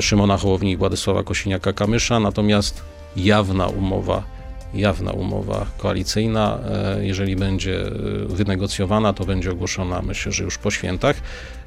Szymona 0.00 0.36
Hołowni 0.36 0.72
i 0.72 0.76
Władysława 0.76 1.20
Kosiniaka-Kamysza, 1.22 2.22
natomiast 2.22 2.82
jawna 3.16 3.66
umowa 3.66 4.37
jawna 4.74 5.12
umowa 5.12 5.66
koalicyjna. 5.78 6.58
E, 6.98 7.06
Jeżeli 7.06 7.36
będzie 7.36 7.86
e, 7.86 7.90
wynegocjowana, 8.28 9.12
to 9.12 9.24
będzie 9.24 9.50
ogłoszona, 9.50 10.02
myślę, 10.02 10.32
że 10.32 10.44
już 10.44 10.58
po 10.58 10.70
świętach. 10.70 11.16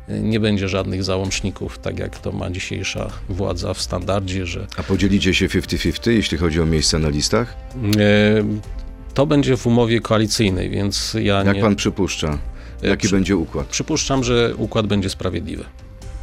E, 0.10 0.20
Nie 0.20 0.40
będzie 0.40 0.70
żadnych 0.70 1.04
załączników, 1.04 1.80
tak 1.80 2.00
jak 2.00 2.20
to 2.20 2.32
ma 2.32 2.50
dzisiejsza 2.50 3.10
władza 3.30 3.74
w 3.74 3.82
standardzie, 3.82 4.46
że 4.46 4.68
A 4.78 4.84
podzielicie 4.84 5.34
się 5.34 5.48
50-50, 5.48 6.12
jeśli 6.12 6.38
chodzi 6.38 6.62
o 6.62 6.66
miejsca 6.66 7.00
na 7.00 7.10
listach? 7.10 7.56
to 9.14 9.26
będzie 9.26 9.58
w 9.58 9.68
umowie 9.68 10.00
koalicyjnej, 10.02 10.70
więc 10.70 11.14
ja 11.22 11.44
Jak 11.44 11.56
nie 11.56 11.62
pan 11.62 11.76
przypuszcza? 11.76 12.38
Jaki 12.82 13.08
przy- 13.08 13.16
będzie 13.16 13.36
układ? 13.38 13.68
przypuszczam, 13.68 14.24
że 14.24 14.56
układ 14.56 14.88
będzie 14.88 15.10
sprawiedliwy. 15.10 15.64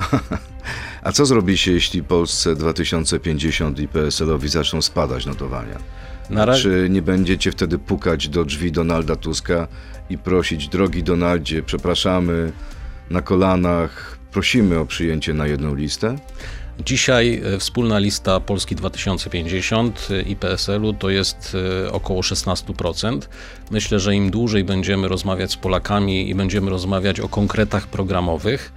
A 1.03 1.13
co 1.13 1.27
zrobi 1.27 1.59
się, 1.59 1.73
jeśli 1.73 2.03
Polsce 2.03 2.55
2050 2.57 3.79
i 3.81 3.89
PSL-owi 3.89 4.49
zaczną 4.49 4.83
spadać 4.83 5.27
notowania? 5.27 5.79
Czy 6.63 6.87
nie 6.91 7.03
będziecie 7.03 7.53
wtedy 7.53 7.79
pukać 7.79 8.29
do 8.29 8.45
drzwi 8.45 8.73
Donalda 8.73 9.17
Tuska 9.17 9.69
i 10.11 10.19
prosić, 10.19 10.69
drogi 10.69 11.03
Donaldzie, 11.03 11.63
przepraszamy, 11.63 12.53
na 13.11 13.23
kolanach, 13.23 14.19
prosimy 14.33 14.79
o 14.79 14.87
przyjęcie 14.87 15.35
na 15.35 15.47
jedną 15.47 15.75
listę? 15.75 16.17
Dzisiaj 16.85 17.43
e, 17.55 17.59
wspólna 17.59 17.99
lista 17.99 18.41
Polski 18.41 18.77
2050 18.77 20.09
i 20.27 20.37
PSL-u 20.37 20.93
to 20.93 21.11
jest 21.11 21.57
e, 21.87 21.93
około 21.93 22.21
16%. 22.21 23.21
Myślę, 23.71 24.01
że 24.01 24.15
im 24.15 24.31
dłużej 24.31 24.65
będziemy 24.65 25.09
rozmawiać 25.09 25.53
z 25.53 25.57
Polakami 25.57 26.31
i 26.31 26.35
będziemy 26.35 26.71
rozmawiać 26.71 27.21
o 27.21 27.29
konkretach 27.29 27.87
programowych, 27.87 28.73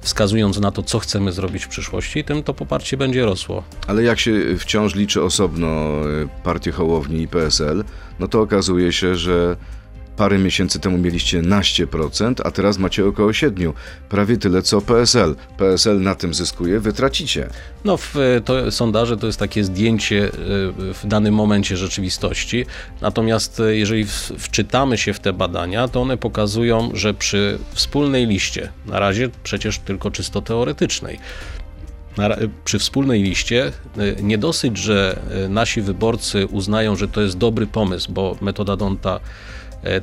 wskazując 0.00 0.60
na 0.60 0.70
to, 0.70 0.82
co 0.82 0.98
chcemy 0.98 1.32
zrobić 1.32 1.64
w 1.64 1.68
przyszłości, 1.68 2.24
tym 2.24 2.42
to 2.42 2.54
poparcie 2.54 2.96
będzie 2.96 3.24
rosło. 3.24 3.62
Ale 3.86 4.02
jak 4.02 4.20
się 4.20 4.32
wciąż 4.58 4.94
liczy 4.94 5.22
osobno 5.22 5.68
y, 6.08 6.28
partię 6.44 6.72
Hołowni 6.72 7.22
i 7.22 7.28
PSL, 7.28 7.84
no 8.20 8.28
to 8.28 8.40
okazuje 8.40 8.92
się, 8.92 9.16
że 9.16 9.56
parę 10.18 10.38
miesięcy 10.38 10.80
temu 10.80 10.98
mieliście 10.98 11.42
naście 11.42 11.86
procent, 11.86 12.40
a 12.44 12.50
teraz 12.50 12.78
macie 12.78 13.06
około 13.06 13.32
7. 13.32 13.72
Prawie 14.08 14.36
tyle 14.36 14.62
co 14.62 14.80
PSL. 14.80 15.34
PSL 15.58 16.00
na 16.00 16.14
tym 16.14 16.34
zyskuje, 16.34 16.80
wy 16.80 16.92
tracicie. 16.92 17.48
No, 17.84 17.96
w, 17.96 18.14
to, 18.44 18.70
sondaże 18.70 19.16
to 19.16 19.26
jest 19.26 19.38
takie 19.38 19.64
zdjęcie 19.64 20.24
e, 20.24 20.30
w 20.94 21.00
danym 21.04 21.34
momencie 21.34 21.76
rzeczywistości. 21.76 22.66
Natomiast 23.00 23.60
e, 23.60 23.76
jeżeli 23.76 24.06
wczytamy 24.38 24.98
się 24.98 25.12
w 25.12 25.20
te 25.20 25.32
badania, 25.32 25.88
to 25.88 26.02
one 26.02 26.16
pokazują, 26.16 26.90
że 26.94 27.14
przy 27.14 27.58
wspólnej 27.72 28.26
liście, 28.26 28.72
na 28.86 28.98
razie 28.98 29.30
przecież 29.42 29.78
tylko 29.78 30.10
czysto 30.10 30.42
teoretycznej, 30.42 31.18
przy 32.64 32.78
wspólnej 32.78 33.22
liście 33.22 33.72
e, 33.98 34.22
nie 34.22 34.38
dosyć, 34.38 34.78
że 34.78 35.20
e, 35.44 35.48
nasi 35.48 35.82
wyborcy 35.82 36.46
uznają, 36.46 36.96
że 36.96 37.08
to 37.08 37.20
jest 37.20 37.38
dobry 37.38 37.66
pomysł, 37.66 38.12
bo 38.12 38.36
metoda 38.40 38.76
Donta 38.76 39.16
e, 39.16 39.20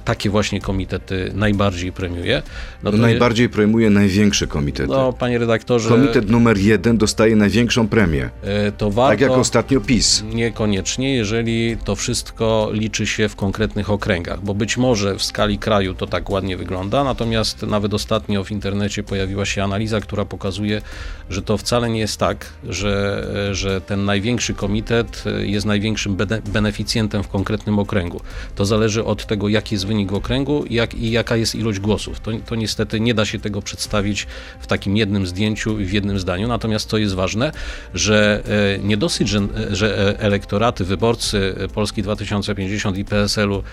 takie 0.05 0.29
właśnie 0.29 0.61
komitety 0.61 1.31
najbardziej 1.35 1.91
premiuje. 1.91 2.41
No 2.83 2.91
to 2.91 2.97
najbardziej 2.97 3.49
prejmuje 3.49 3.89
największe 3.89 4.47
komitety. 4.47 4.89
No, 4.89 5.13
panie 5.13 5.38
redaktorze, 5.38 5.89
Komitet 5.89 6.29
numer 6.29 6.57
jeden 6.57 6.97
dostaje 6.97 7.35
największą 7.35 7.88
premię, 7.88 8.29
e, 8.43 8.71
to 8.71 8.91
warto... 8.91 9.11
tak 9.11 9.21
jak 9.21 9.31
ostatnio 9.31 9.81
PiS. 9.81 10.23
Niekoniecznie, 10.33 11.15
jeżeli 11.15 11.77
to 11.85 11.95
wszystko 11.95 12.69
liczy 12.71 13.07
się 13.07 13.29
w 13.29 13.35
konkretnych 13.35 13.89
okręgach, 13.89 14.41
bo 14.43 14.53
być 14.53 14.77
może 14.77 15.15
w 15.17 15.23
skali 15.23 15.57
kraju 15.57 15.93
to 15.93 16.07
tak 16.07 16.29
ładnie 16.29 16.57
wygląda, 16.57 17.03
natomiast 17.03 17.61
nawet 17.61 17.93
ostatnio 17.93 18.43
w 18.43 18.51
internecie 18.51 19.03
pojawiła 19.03 19.45
się 19.45 19.63
analiza, 19.63 19.99
która 19.99 20.25
pokazuje, 20.25 20.81
że 21.29 21.41
to 21.41 21.57
wcale 21.57 21.89
nie 21.89 21.99
jest 21.99 22.17
tak, 22.17 22.45
że, 22.69 23.27
że 23.51 23.81
ten 23.81 24.05
największy 24.05 24.53
komitet 24.53 25.23
jest 25.39 25.65
największym 25.65 26.15
bene- 26.17 26.41
beneficjentem 26.41 27.23
w 27.23 27.27
konkretnym 27.27 27.79
okręgu. 27.79 28.21
To 28.55 28.65
zależy 28.65 29.03
od 29.03 29.25
tego, 29.25 29.49
jaki 29.65 29.75
jest 29.75 29.88
wynik 29.88 30.13
okręgu 30.13 30.65
jak, 30.69 30.93
i 30.93 31.12
jaka 31.12 31.36
jest 31.36 31.56
ilość 31.56 31.80
głosów. 31.80 32.19
To, 32.19 32.32
to 32.45 32.56
niestety 32.56 32.99
nie 32.99 33.13
da 33.13 33.25
się 33.25 33.39
tego 33.39 33.62
przedstawić 33.62 34.28
w 34.60 34.67
takim 34.67 34.97
jednym 34.97 35.28
zdjęciu 35.28 35.80
i 35.80 35.86
w 35.86 35.93
jednym 35.93 36.19
zdaniu, 36.19 36.47
natomiast 36.47 36.89
to 36.89 36.97
jest 36.97 37.15
ważne, 37.15 37.51
że 37.93 38.43
e, 38.75 38.80
nie 38.80 38.97
dosyć, 38.97 39.30
że, 39.30 39.41
że 39.71 39.97
e, 39.97 40.19
elektoraty, 40.19 40.86
wyborcy 40.86 41.56
Polski 41.73 42.04
2050 42.04 42.97
i 42.97 43.06
PSL-u 43.06 43.63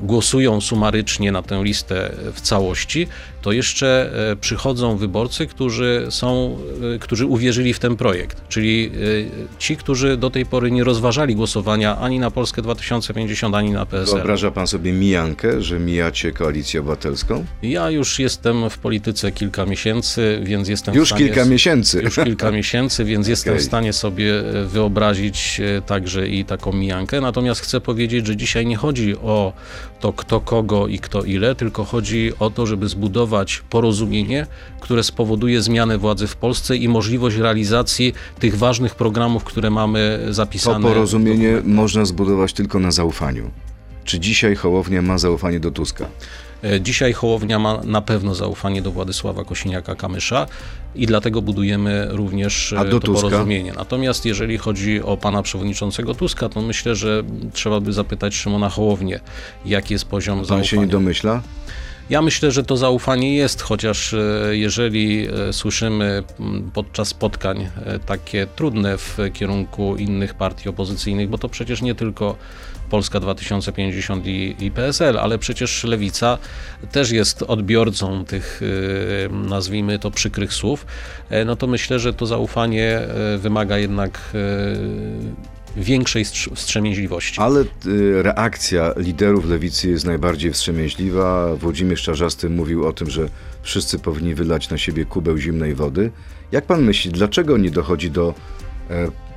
głosują 0.00 0.60
sumarycznie 0.60 1.32
na 1.32 1.42
tę 1.42 1.64
listę 1.64 2.12
w 2.34 2.40
całości, 2.40 3.06
to 3.42 3.52
jeszcze 3.52 4.10
e, 4.30 4.36
przychodzą 4.36 4.96
wyborcy, 4.96 5.46
którzy 5.46 6.06
są, 6.10 6.58
e, 6.94 6.98
którzy 6.98 7.26
uwierzyli 7.26 7.74
w 7.74 7.78
ten 7.78 7.96
projekt, 7.96 8.48
czyli 8.48 8.86
e, 8.86 9.58
ci, 9.58 9.76
którzy 9.76 10.16
do 10.16 10.30
tej 10.30 10.46
pory 10.46 10.70
nie 10.70 10.84
rozważali 10.84 11.34
głosowania 11.34 11.98
ani 11.98 12.18
na 12.18 12.30
Polskę 12.30 12.62
2050, 12.62 13.54
ani 13.54 13.70
na 13.70 13.86
PSL. 13.86 14.14
Wyobraża 14.14 14.50
pan 14.50 14.66
sobie 14.66 14.92
mijankę, 14.92 15.62
że 15.62 15.78
mijacie 15.78 16.32
koalicję 16.32 16.80
obywatelską? 16.80 17.44
Ja 17.62 17.90
już 17.90 18.18
jestem 18.18 18.70
w 18.70 18.78
polityce 18.78 19.32
kilka 19.32 19.66
miesięcy, 19.66 20.40
więc 20.42 20.68
jestem 20.68 20.94
Już 20.94 21.08
w 21.08 21.10
stanie... 21.10 21.24
kilka 21.24 21.44
miesięcy. 21.44 22.02
Już 22.02 22.16
kilka 22.16 22.50
miesięcy, 22.50 23.04
więc 23.04 23.28
jestem 23.34 23.58
w 23.58 23.62
stanie 23.62 23.92
sobie 23.92 24.42
wyobrazić 24.66 25.60
także 25.86 26.28
i 26.28 26.44
taką 26.44 26.72
mijankę. 26.72 27.20
Natomiast 27.20 27.60
chcę 27.60 27.80
powiedzieć, 27.80 28.26
że 28.26 28.36
dzisiaj 28.36 28.66
nie 28.66 28.76
chodzi 28.76 29.16
o 29.16 29.52
to, 30.00 30.12
kto 30.12 30.40
kogo 30.40 30.86
i 30.88 30.98
kto 30.98 31.22
ile, 31.22 31.54
tylko 31.54 31.84
chodzi 31.84 32.32
o 32.38 32.50
to, 32.50 32.66
żeby 32.66 32.88
zbudować 32.88 33.62
porozumienie, 33.70 34.46
które 34.80 35.02
spowoduje 35.02 35.62
zmianę 35.62 35.98
władzy 35.98 36.26
w 36.26 36.36
Polsce 36.36 36.76
i 36.76 36.88
możliwość 36.88 37.36
realizacji 37.36 38.12
tych 38.38 38.58
ważnych 38.58 38.94
programów, 38.94 39.44
które 39.44 39.70
mamy 39.70 40.20
To 40.26 40.32
zapisane. 40.34 40.78
w 40.88 40.92
porozumienie 40.92 41.62
można 41.64 42.04
zbudować 42.04 42.52
tylko 42.52 42.78
na 42.78 42.90
zaufaniu. 42.90 43.50
Czy 44.04 44.20
dzisiaj 44.20 44.56
Hołownia 44.56 45.02
ma 45.02 45.18
zaufanie 45.18 45.60
do 45.60 45.70
Tuska? 45.70 46.06
E, 46.64 46.80
Dzisiaj 46.80 47.12
Hołownia 47.12 47.58
ma 47.58 47.80
na 47.84 48.00
pewno 48.02 48.34
zaufanie 48.34 48.82
do 48.82 48.90
Władysława 48.92 49.42
Kosiniaka-Kamysza 49.42 50.46
i 50.94 51.06
dlatego 51.06 51.42
budujemy 51.42 52.06
również 52.10 52.72
e, 52.72 52.84
to 52.84 53.00
Tuska? 53.00 53.28
porozumienie. 53.28 53.72
Natomiast 53.76 54.26
jeżeli 54.26 54.58
chodzi 54.58 55.02
o 55.02 55.16
pana 55.16 55.42
przewodniczącego 55.42 56.14
Tuska, 56.14 56.48
to 56.48 56.62
myślę, 56.62 56.94
że 56.94 57.22
trzeba 57.52 57.80
by 57.80 57.92
zapytać 57.92 58.34
Szymona 58.34 58.68
Hołownię, 58.68 59.20
jaki 59.66 59.94
jest 59.94 60.04
poziom 60.04 60.36
Pan 60.38 60.44
zaufania. 60.44 60.64
się 60.64 60.78
nie 60.78 60.86
domyśla? 60.86 61.42
Ja 62.10 62.22
myślę, 62.22 62.50
że 62.52 62.64
to 62.64 62.76
zaufanie 62.76 63.36
jest, 63.36 63.62
chociaż 63.62 64.14
e, 64.14 64.18
jeżeli 64.50 65.28
słyszymy 65.52 66.22
podczas 66.74 67.08
spotkań 67.08 67.68
takie 68.06 68.46
trudne 68.46 68.98
w 68.98 69.18
kierunku 69.32 69.96
innych 69.96 70.34
partii 70.34 70.68
opozycyjnych, 70.68 71.28
bo 71.28 71.38
to 71.38 71.48
przecież 71.48 71.82
nie 71.82 71.94
tylko 71.94 72.36
Polska 72.90 73.20
2050 73.20 74.26
i, 74.26 74.56
i 74.60 74.70
PSL, 74.70 75.18
ale 75.18 75.38
przecież 75.38 75.84
Lewica 75.84 76.38
też 76.92 77.10
jest 77.10 77.42
odbiorcą 77.42 78.24
tych, 78.24 78.60
e, 78.62 79.28
nazwijmy 79.32 79.98
to, 79.98 80.10
przykrych 80.10 80.52
słów, 80.52 80.86
e, 81.30 81.44
no 81.44 81.56
to 81.56 81.66
myślę, 81.66 81.98
że 81.98 82.12
to 82.12 82.26
zaufanie 82.26 82.98
e, 82.98 83.38
wymaga 83.38 83.78
jednak 83.78 84.20
e, 84.34 84.38
większej 85.76 86.24
strz- 86.24 86.54
wstrzemięźliwości. 86.54 87.40
Ale 87.40 87.60
y, 87.86 88.22
reakcja 88.22 88.92
liderów 88.96 89.46
lewicy 89.46 89.90
jest 89.90 90.06
najbardziej 90.06 90.52
wstrzemięźliwa. 90.52 91.56
Włodzimierz 91.56 92.02
Czarzasty 92.02 92.50
mówił 92.50 92.86
o 92.86 92.92
tym, 92.92 93.10
że 93.10 93.28
wszyscy 93.62 93.98
powinni 93.98 94.34
wylać 94.34 94.70
na 94.70 94.78
siebie 94.78 95.04
kubeł 95.04 95.38
zimnej 95.38 95.74
wody. 95.74 96.10
Jak 96.52 96.64
pan 96.64 96.82
myśli, 96.82 97.10
dlaczego 97.10 97.58
nie 97.58 97.70
dochodzi 97.70 98.10
do 98.10 98.34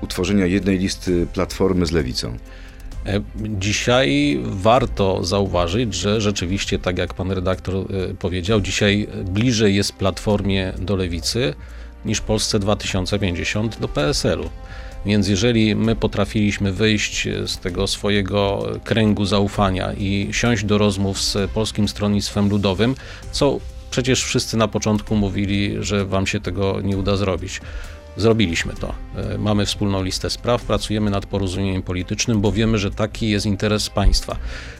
utworzenia 0.01 0.45
jednej 0.45 0.79
listy 0.79 1.27
platformy 1.33 1.85
z 1.85 1.91
lewicą? 1.91 2.37
E, 3.05 3.21
Dzisiaj 3.59 4.39
warto 4.43 5.23
zauważyć, 5.25 5.93
że 5.93 6.21
rzeczywiście, 6.21 6.79
tak 6.79 6.97
jak 6.97 7.13
pan 7.13 7.31
redaktor 7.31 7.75
e, 7.75 7.85
powiedział, 8.13 8.61
dzisiaj 8.61 9.07
bliżej 9.25 9.75
jest 9.75 9.93
Platformie 9.93 10.73
do 10.79 10.95
Lewicy 10.95 11.53
niż 12.05 12.21
Polsce 12.21 12.59
2050 12.59 13.79
do 13.79 13.87
PSL-u. 13.87 14.49
Więc 15.05 15.27
jeżeli 15.27 15.75
my 15.75 15.95
potrafiliśmy 15.95 16.71
wyjść 16.71 17.27
z 17.45 17.57
tego 17.57 17.87
swojego 17.87 18.69
kręgu 18.83 19.25
zaufania 19.25 19.93
i 19.93 20.29
siąść 20.31 20.63
do 20.63 20.77
rozmów 20.77 21.21
z 21.21 21.51
Polskim 21.51 21.87
Stronnictwem 21.87 22.49
Ludowym, 22.49 22.95
co 23.31 23.59
przecież 23.91 24.23
wszyscy 24.23 24.57
na 24.57 24.67
początku 24.67 25.15
mówili, 25.15 25.75
że 25.79 26.05
wam 26.05 26.27
się 26.27 26.39
tego 26.39 26.81
nie 26.81 26.97
uda 26.97 27.15
zrobić. 27.15 27.61
Zrobiliśmy 28.17 28.73
to. 28.73 28.93
E, 29.15 29.37
Mamy 29.37 29.65
wspólną 29.65 30.03
listę 30.03 30.29
spraw, 30.29 30.63
pracujemy 30.63 31.11
nad 31.11 31.25
porozumieniem 31.25 31.81
politycznym, 31.81 32.41
bo 32.41 32.51
wiemy, 32.51 32.77
że 32.77 32.91
taki 32.91 33.29
jest 33.29 33.45
interes 33.45 33.89
państwa. 33.89 34.35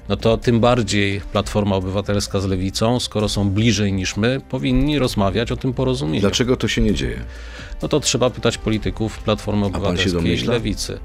No 0.10 0.18
to 0.18 0.38
tym 0.38 0.60
bardziej 0.60 1.22
Platforma 1.32 1.76
Obywatelska 1.76 2.40
z 2.40 2.46
Lewicą, 2.46 3.00
skoro 3.00 3.30
są 3.30 3.50
bliżej 3.50 3.94
niż 3.94 4.18
my, 4.18 4.42
powinni 4.50 5.00
rozmawiać 5.00 5.52
o 5.52 5.58
tym 5.58 5.74
porozumieniu. 5.74 6.22
Dlaczego 6.22 6.58
to 6.58 6.68
się 6.68 6.82
nie 6.82 6.94
dzieje? 6.94 7.24
No 7.82 7.88
to 7.88 8.00
trzeba 8.00 8.30
pytać 8.30 8.58
polityków 8.58 9.20
Platformy 9.20 9.66
Obywatelskiej 9.66 10.44
i? 10.44 10.46
Lewicy. 10.46 11.00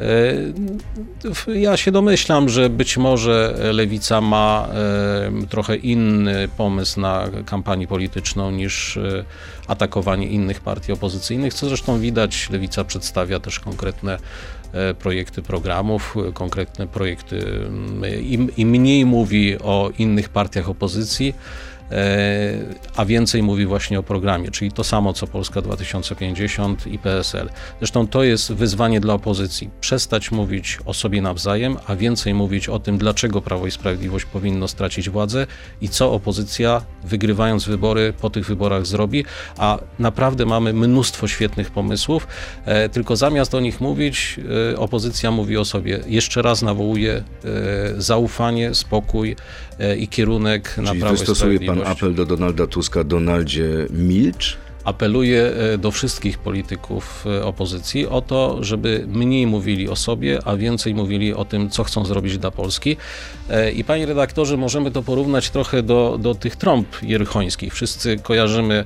E, 0.00 1.54
Ja 1.54 1.76
się 1.76 1.92
domyślam, 1.92 2.48
że 2.48 2.70
być 2.70 2.96
może 2.96 3.58
Lewica 3.72 4.20
ma 4.20 4.68
e, 4.72 5.46
trochę 5.48 5.76
inny 5.76 6.48
pomysł 6.56 7.00
na 7.00 7.28
kampanię 7.46 7.86
polityczną 7.86 8.50
niż 8.50 8.96
e, 8.96 9.24
atakowanie 9.66 10.26
innych 10.26 10.60
partii 10.60 10.92
opozycyjnych, 10.92 11.54
co 11.54 11.68
zresztą 11.68 12.00
widać. 12.00 12.50
Lewica 12.50 12.84
przedstawia 12.84 13.40
też 13.40 13.60
konkretne 13.60 14.18
projekty 14.98 15.42
programów, 15.42 16.14
konkretne 16.34 16.86
projekty 16.86 17.36
mm, 17.36 18.02
i, 18.20 18.48
i 18.56 18.66
mniej 18.66 19.06
mówi 19.06 19.58
o 19.58 19.90
innych 19.98 20.28
partiach 20.28 20.68
opozycji, 20.68 21.34
a 22.96 23.04
więcej 23.04 23.42
mówi 23.42 23.66
właśnie 23.66 23.98
o 23.98 24.02
programie, 24.02 24.50
czyli 24.50 24.72
to 24.72 24.84
samo 24.84 25.12
co 25.12 25.26
Polska 25.26 25.62
2050 25.62 26.86
i 26.86 26.98
PSL. 26.98 27.50
Zresztą 27.78 28.08
to 28.08 28.22
jest 28.22 28.52
wyzwanie 28.52 29.00
dla 29.00 29.14
opozycji. 29.14 29.70
Przestać 29.80 30.30
mówić 30.30 30.78
o 30.86 30.94
sobie 30.94 31.22
nawzajem, 31.22 31.76
a 31.86 31.96
więcej 31.96 32.34
mówić 32.34 32.68
o 32.68 32.78
tym, 32.78 32.98
dlaczego 32.98 33.42
Prawo 33.42 33.66
i 33.66 33.70
Sprawiedliwość 33.70 34.24
powinno 34.24 34.68
stracić 34.68 35.10
władzę 35.10 35.46
i 35.80 35.88
co 35.88 36.12
opozycja, 36.12 36.82
wygrywając 37.04 37.64
wybory, 37.64 38.12
po 38.20 38.30
tych 38.30 38.46
wyborach 38.46 38.86
zrobi. 38.86 39.24
A 39.58 39.78
naprawdę 39.98 40.46
mamy 40.46 40.72
mnóstwo 40.72 41.28
świetnych 41.28 41.70
pomysłów, 41.70 42.26
e, 42.64 42.88
tylko 42.88 43.16
zamiast 43.16 43.54
o 43.54 43.60
nich 43.60 43.80
mówić, 43.80 44.40
e, 44.72 44.78
opozycja 44.78 45.30
mówi 45.30 45.56
o 45.56 45.64
sobie. 45.64 46.00
Jeszcze 46.06 46.42
raz 46.42 46.62
nawołuje 46.62 47.12
e, 47.12 47.22
zaufanie, 47.98 48.74
spokój 48.74 49.36
e, 49.78 49.96
i 49.96 50.08
kierunek 50.08 50.76
na 50.78 50.90
Czyli 50.90 51.00
Prawo 51.00 51.14
i 51.14 51.18
wystosuje 51.18 51.58
pan 51.82 51.92
apel 51.92 52.14
do 52.14 52.26
Donalda 52.26 52.66
Tuska, 52.66 53.04
Donaldzie 53.04 53.86
milcz? 53.90 54.58
Apeluję 54.84 55.42
e, 55.42 55.78
do 55.78 55.90
wszystkich 55.90 56.38
polityków 56.38 57.24
e, 57.26 57.44
opozycji 57.44 58.06
o 58.06 58.20
to, 58.20 58.58
żeby 58.60 59.04
mniej 59.08 59.46
mówili 59.46 59.88
o 59.88 59.96
sobie, 59.96 60.38
a 60.44 60.56
więcej 60.56 60.94
mówili 60.94 61.34
o 61.34 61.44
tym, 61.44 61.70
co 61.70 61.84
chcą 61.84 62.04
zrobić 62.04 62.38
dla 62.38 62.50
Polski. 62.50 62.96
E, 63.50 63.72
I 63.72 63.84
panie 63.84 64.06
redaktorze, 64.06 64.56
możemy 64.56 64.90
to 64.90 65.02
porównać 65.02 65.50
trochę 65.50 65.82
do, 65.82 66.18
do 66.20 66.34
tych 66.34 66.56
trąb 66.56 67.02
jerychońskich. 67.02 67.74
Wszyscy 67.74 68.18
kojarzymy 68.18 68.84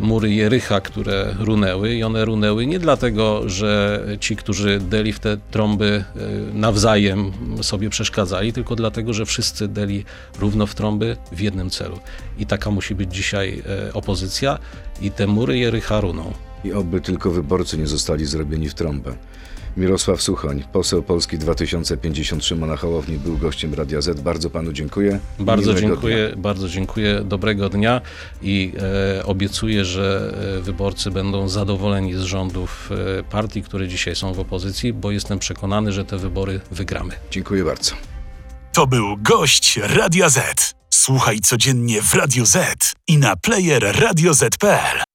mury 0.00 0.32
Jericha, 0.32 0.80
które 0.80 1.34
runęły 1.38 1.94
i 1.94 2.02
one 2.02 2.24
runęły 2.24 2.66
nie 2.66 2.78
dlatego, 2.78 3.48
że 3.48 4.00
ci, 4.20 4.36
którzy 4.36 4.80
deli 4.80 5.12
w 5.12 5.20
te 5.20 5.36
trąby 5.50 6.04
e, 6.16 6.54
nawzajem 6.54 7.32
sobie 7.62 7.90
przeszkadzali, 7.90 8.52
tylko 8.52 8.76
dlatego, 8.76 9.12
że 9.12 9.26
wszyscy 9.26 9.68
deli 9.68 10.04
równo 10.38 10.66
w 10.66 10.74
trąby 10.74 11.16
w 11.32 11.40
jednym 11.40 11.70
celu. 11.70 11.98
I 12.38 12.46
taka 12.46 12.70
musi 12.70 12.94
być 12.94 13.14
dzisiaj 13.14 13.62
e, 13.88 13.92
opozycja 13.92 14.58
i 15.00 15.10
te 15.10 15.26
mury 15.26 15.58
Jericha 15.58 16.00
runą. 16.00 16.32
I 16.64 16.72
oby 16.72 17.00
tylko 17.00 17.30
wyborcy 17.30 17.78
nie 17.78 17.86
zostali 17.86 18.26
zrobieni 18.26 18.68
w 18.68 18.74
trąbę. 18.74 19.16
Mirosław 19.76 20.22
Suchoń, 20.22 20.64
poseł 20.72 21.02
Polski 21.02 21.38
2050 21.38 22.44
Szymona 22.44 22.76
Hołowni, 22.76 23.18
był 23.18 23.38
gościem 23.38 23.74
Radia 23.74 24.00
Z. 24.00 24.20
Bardzo 24.20 24.50
panu 24.50 24.72
dziękuję. 24.72 25.20
Bardzo 25.38 25.70
Miłego 25.70 25.80
dziękuję, 25.80 26.28
dnia. 26.28 26.42
bardzo 26.42 26.68
dziękuję. 26.68 27.20
Dobrego 27.24 27.68
dnia 27.68 28.00
i 28.42 28.72
e, 29.18 29.26
obiecuję, 29.26 29.84
że 29.84 30.34
e, 30.58 30.62
wyborcy 30.62 31.10
będą 31.10 31.48
zadowoleni 31.48 32.14
z 32.14 32.20
rządów 32.20 32.90
e, 33.18 33.22
partii, 33.22 33.62
które 33.62 33.88
dzisiaj 33.88 34.16
są 34.16 34.34
w 34.34 34.40
opozycji, 34.40 34.92
bo 34.92 35.10
jestem 35.10 35.38
przekonany, 35.38 35.92
że 35.92 36.04
te 36.04 36.18
wybory 36.18 36.60
wygramy. 36.70 37.14
Dziękuję 37.30 37.64
bardzo. 37.64 37.94
To 38.72 38.86
był 38.86 39.16
gość 39.16 39.76
Radia 39.82 40.28
Z. 40.28 40.74
Słuchaj 40.90 41.40
codziennie 41.40 42.02
w 42.02 42.14
Radio 42.14 42.46
Z 42.46 42.92
i 43.08 43.18
na 43.18 43.36
player 43.36 44.00
radioz.pl. 44.00 45.13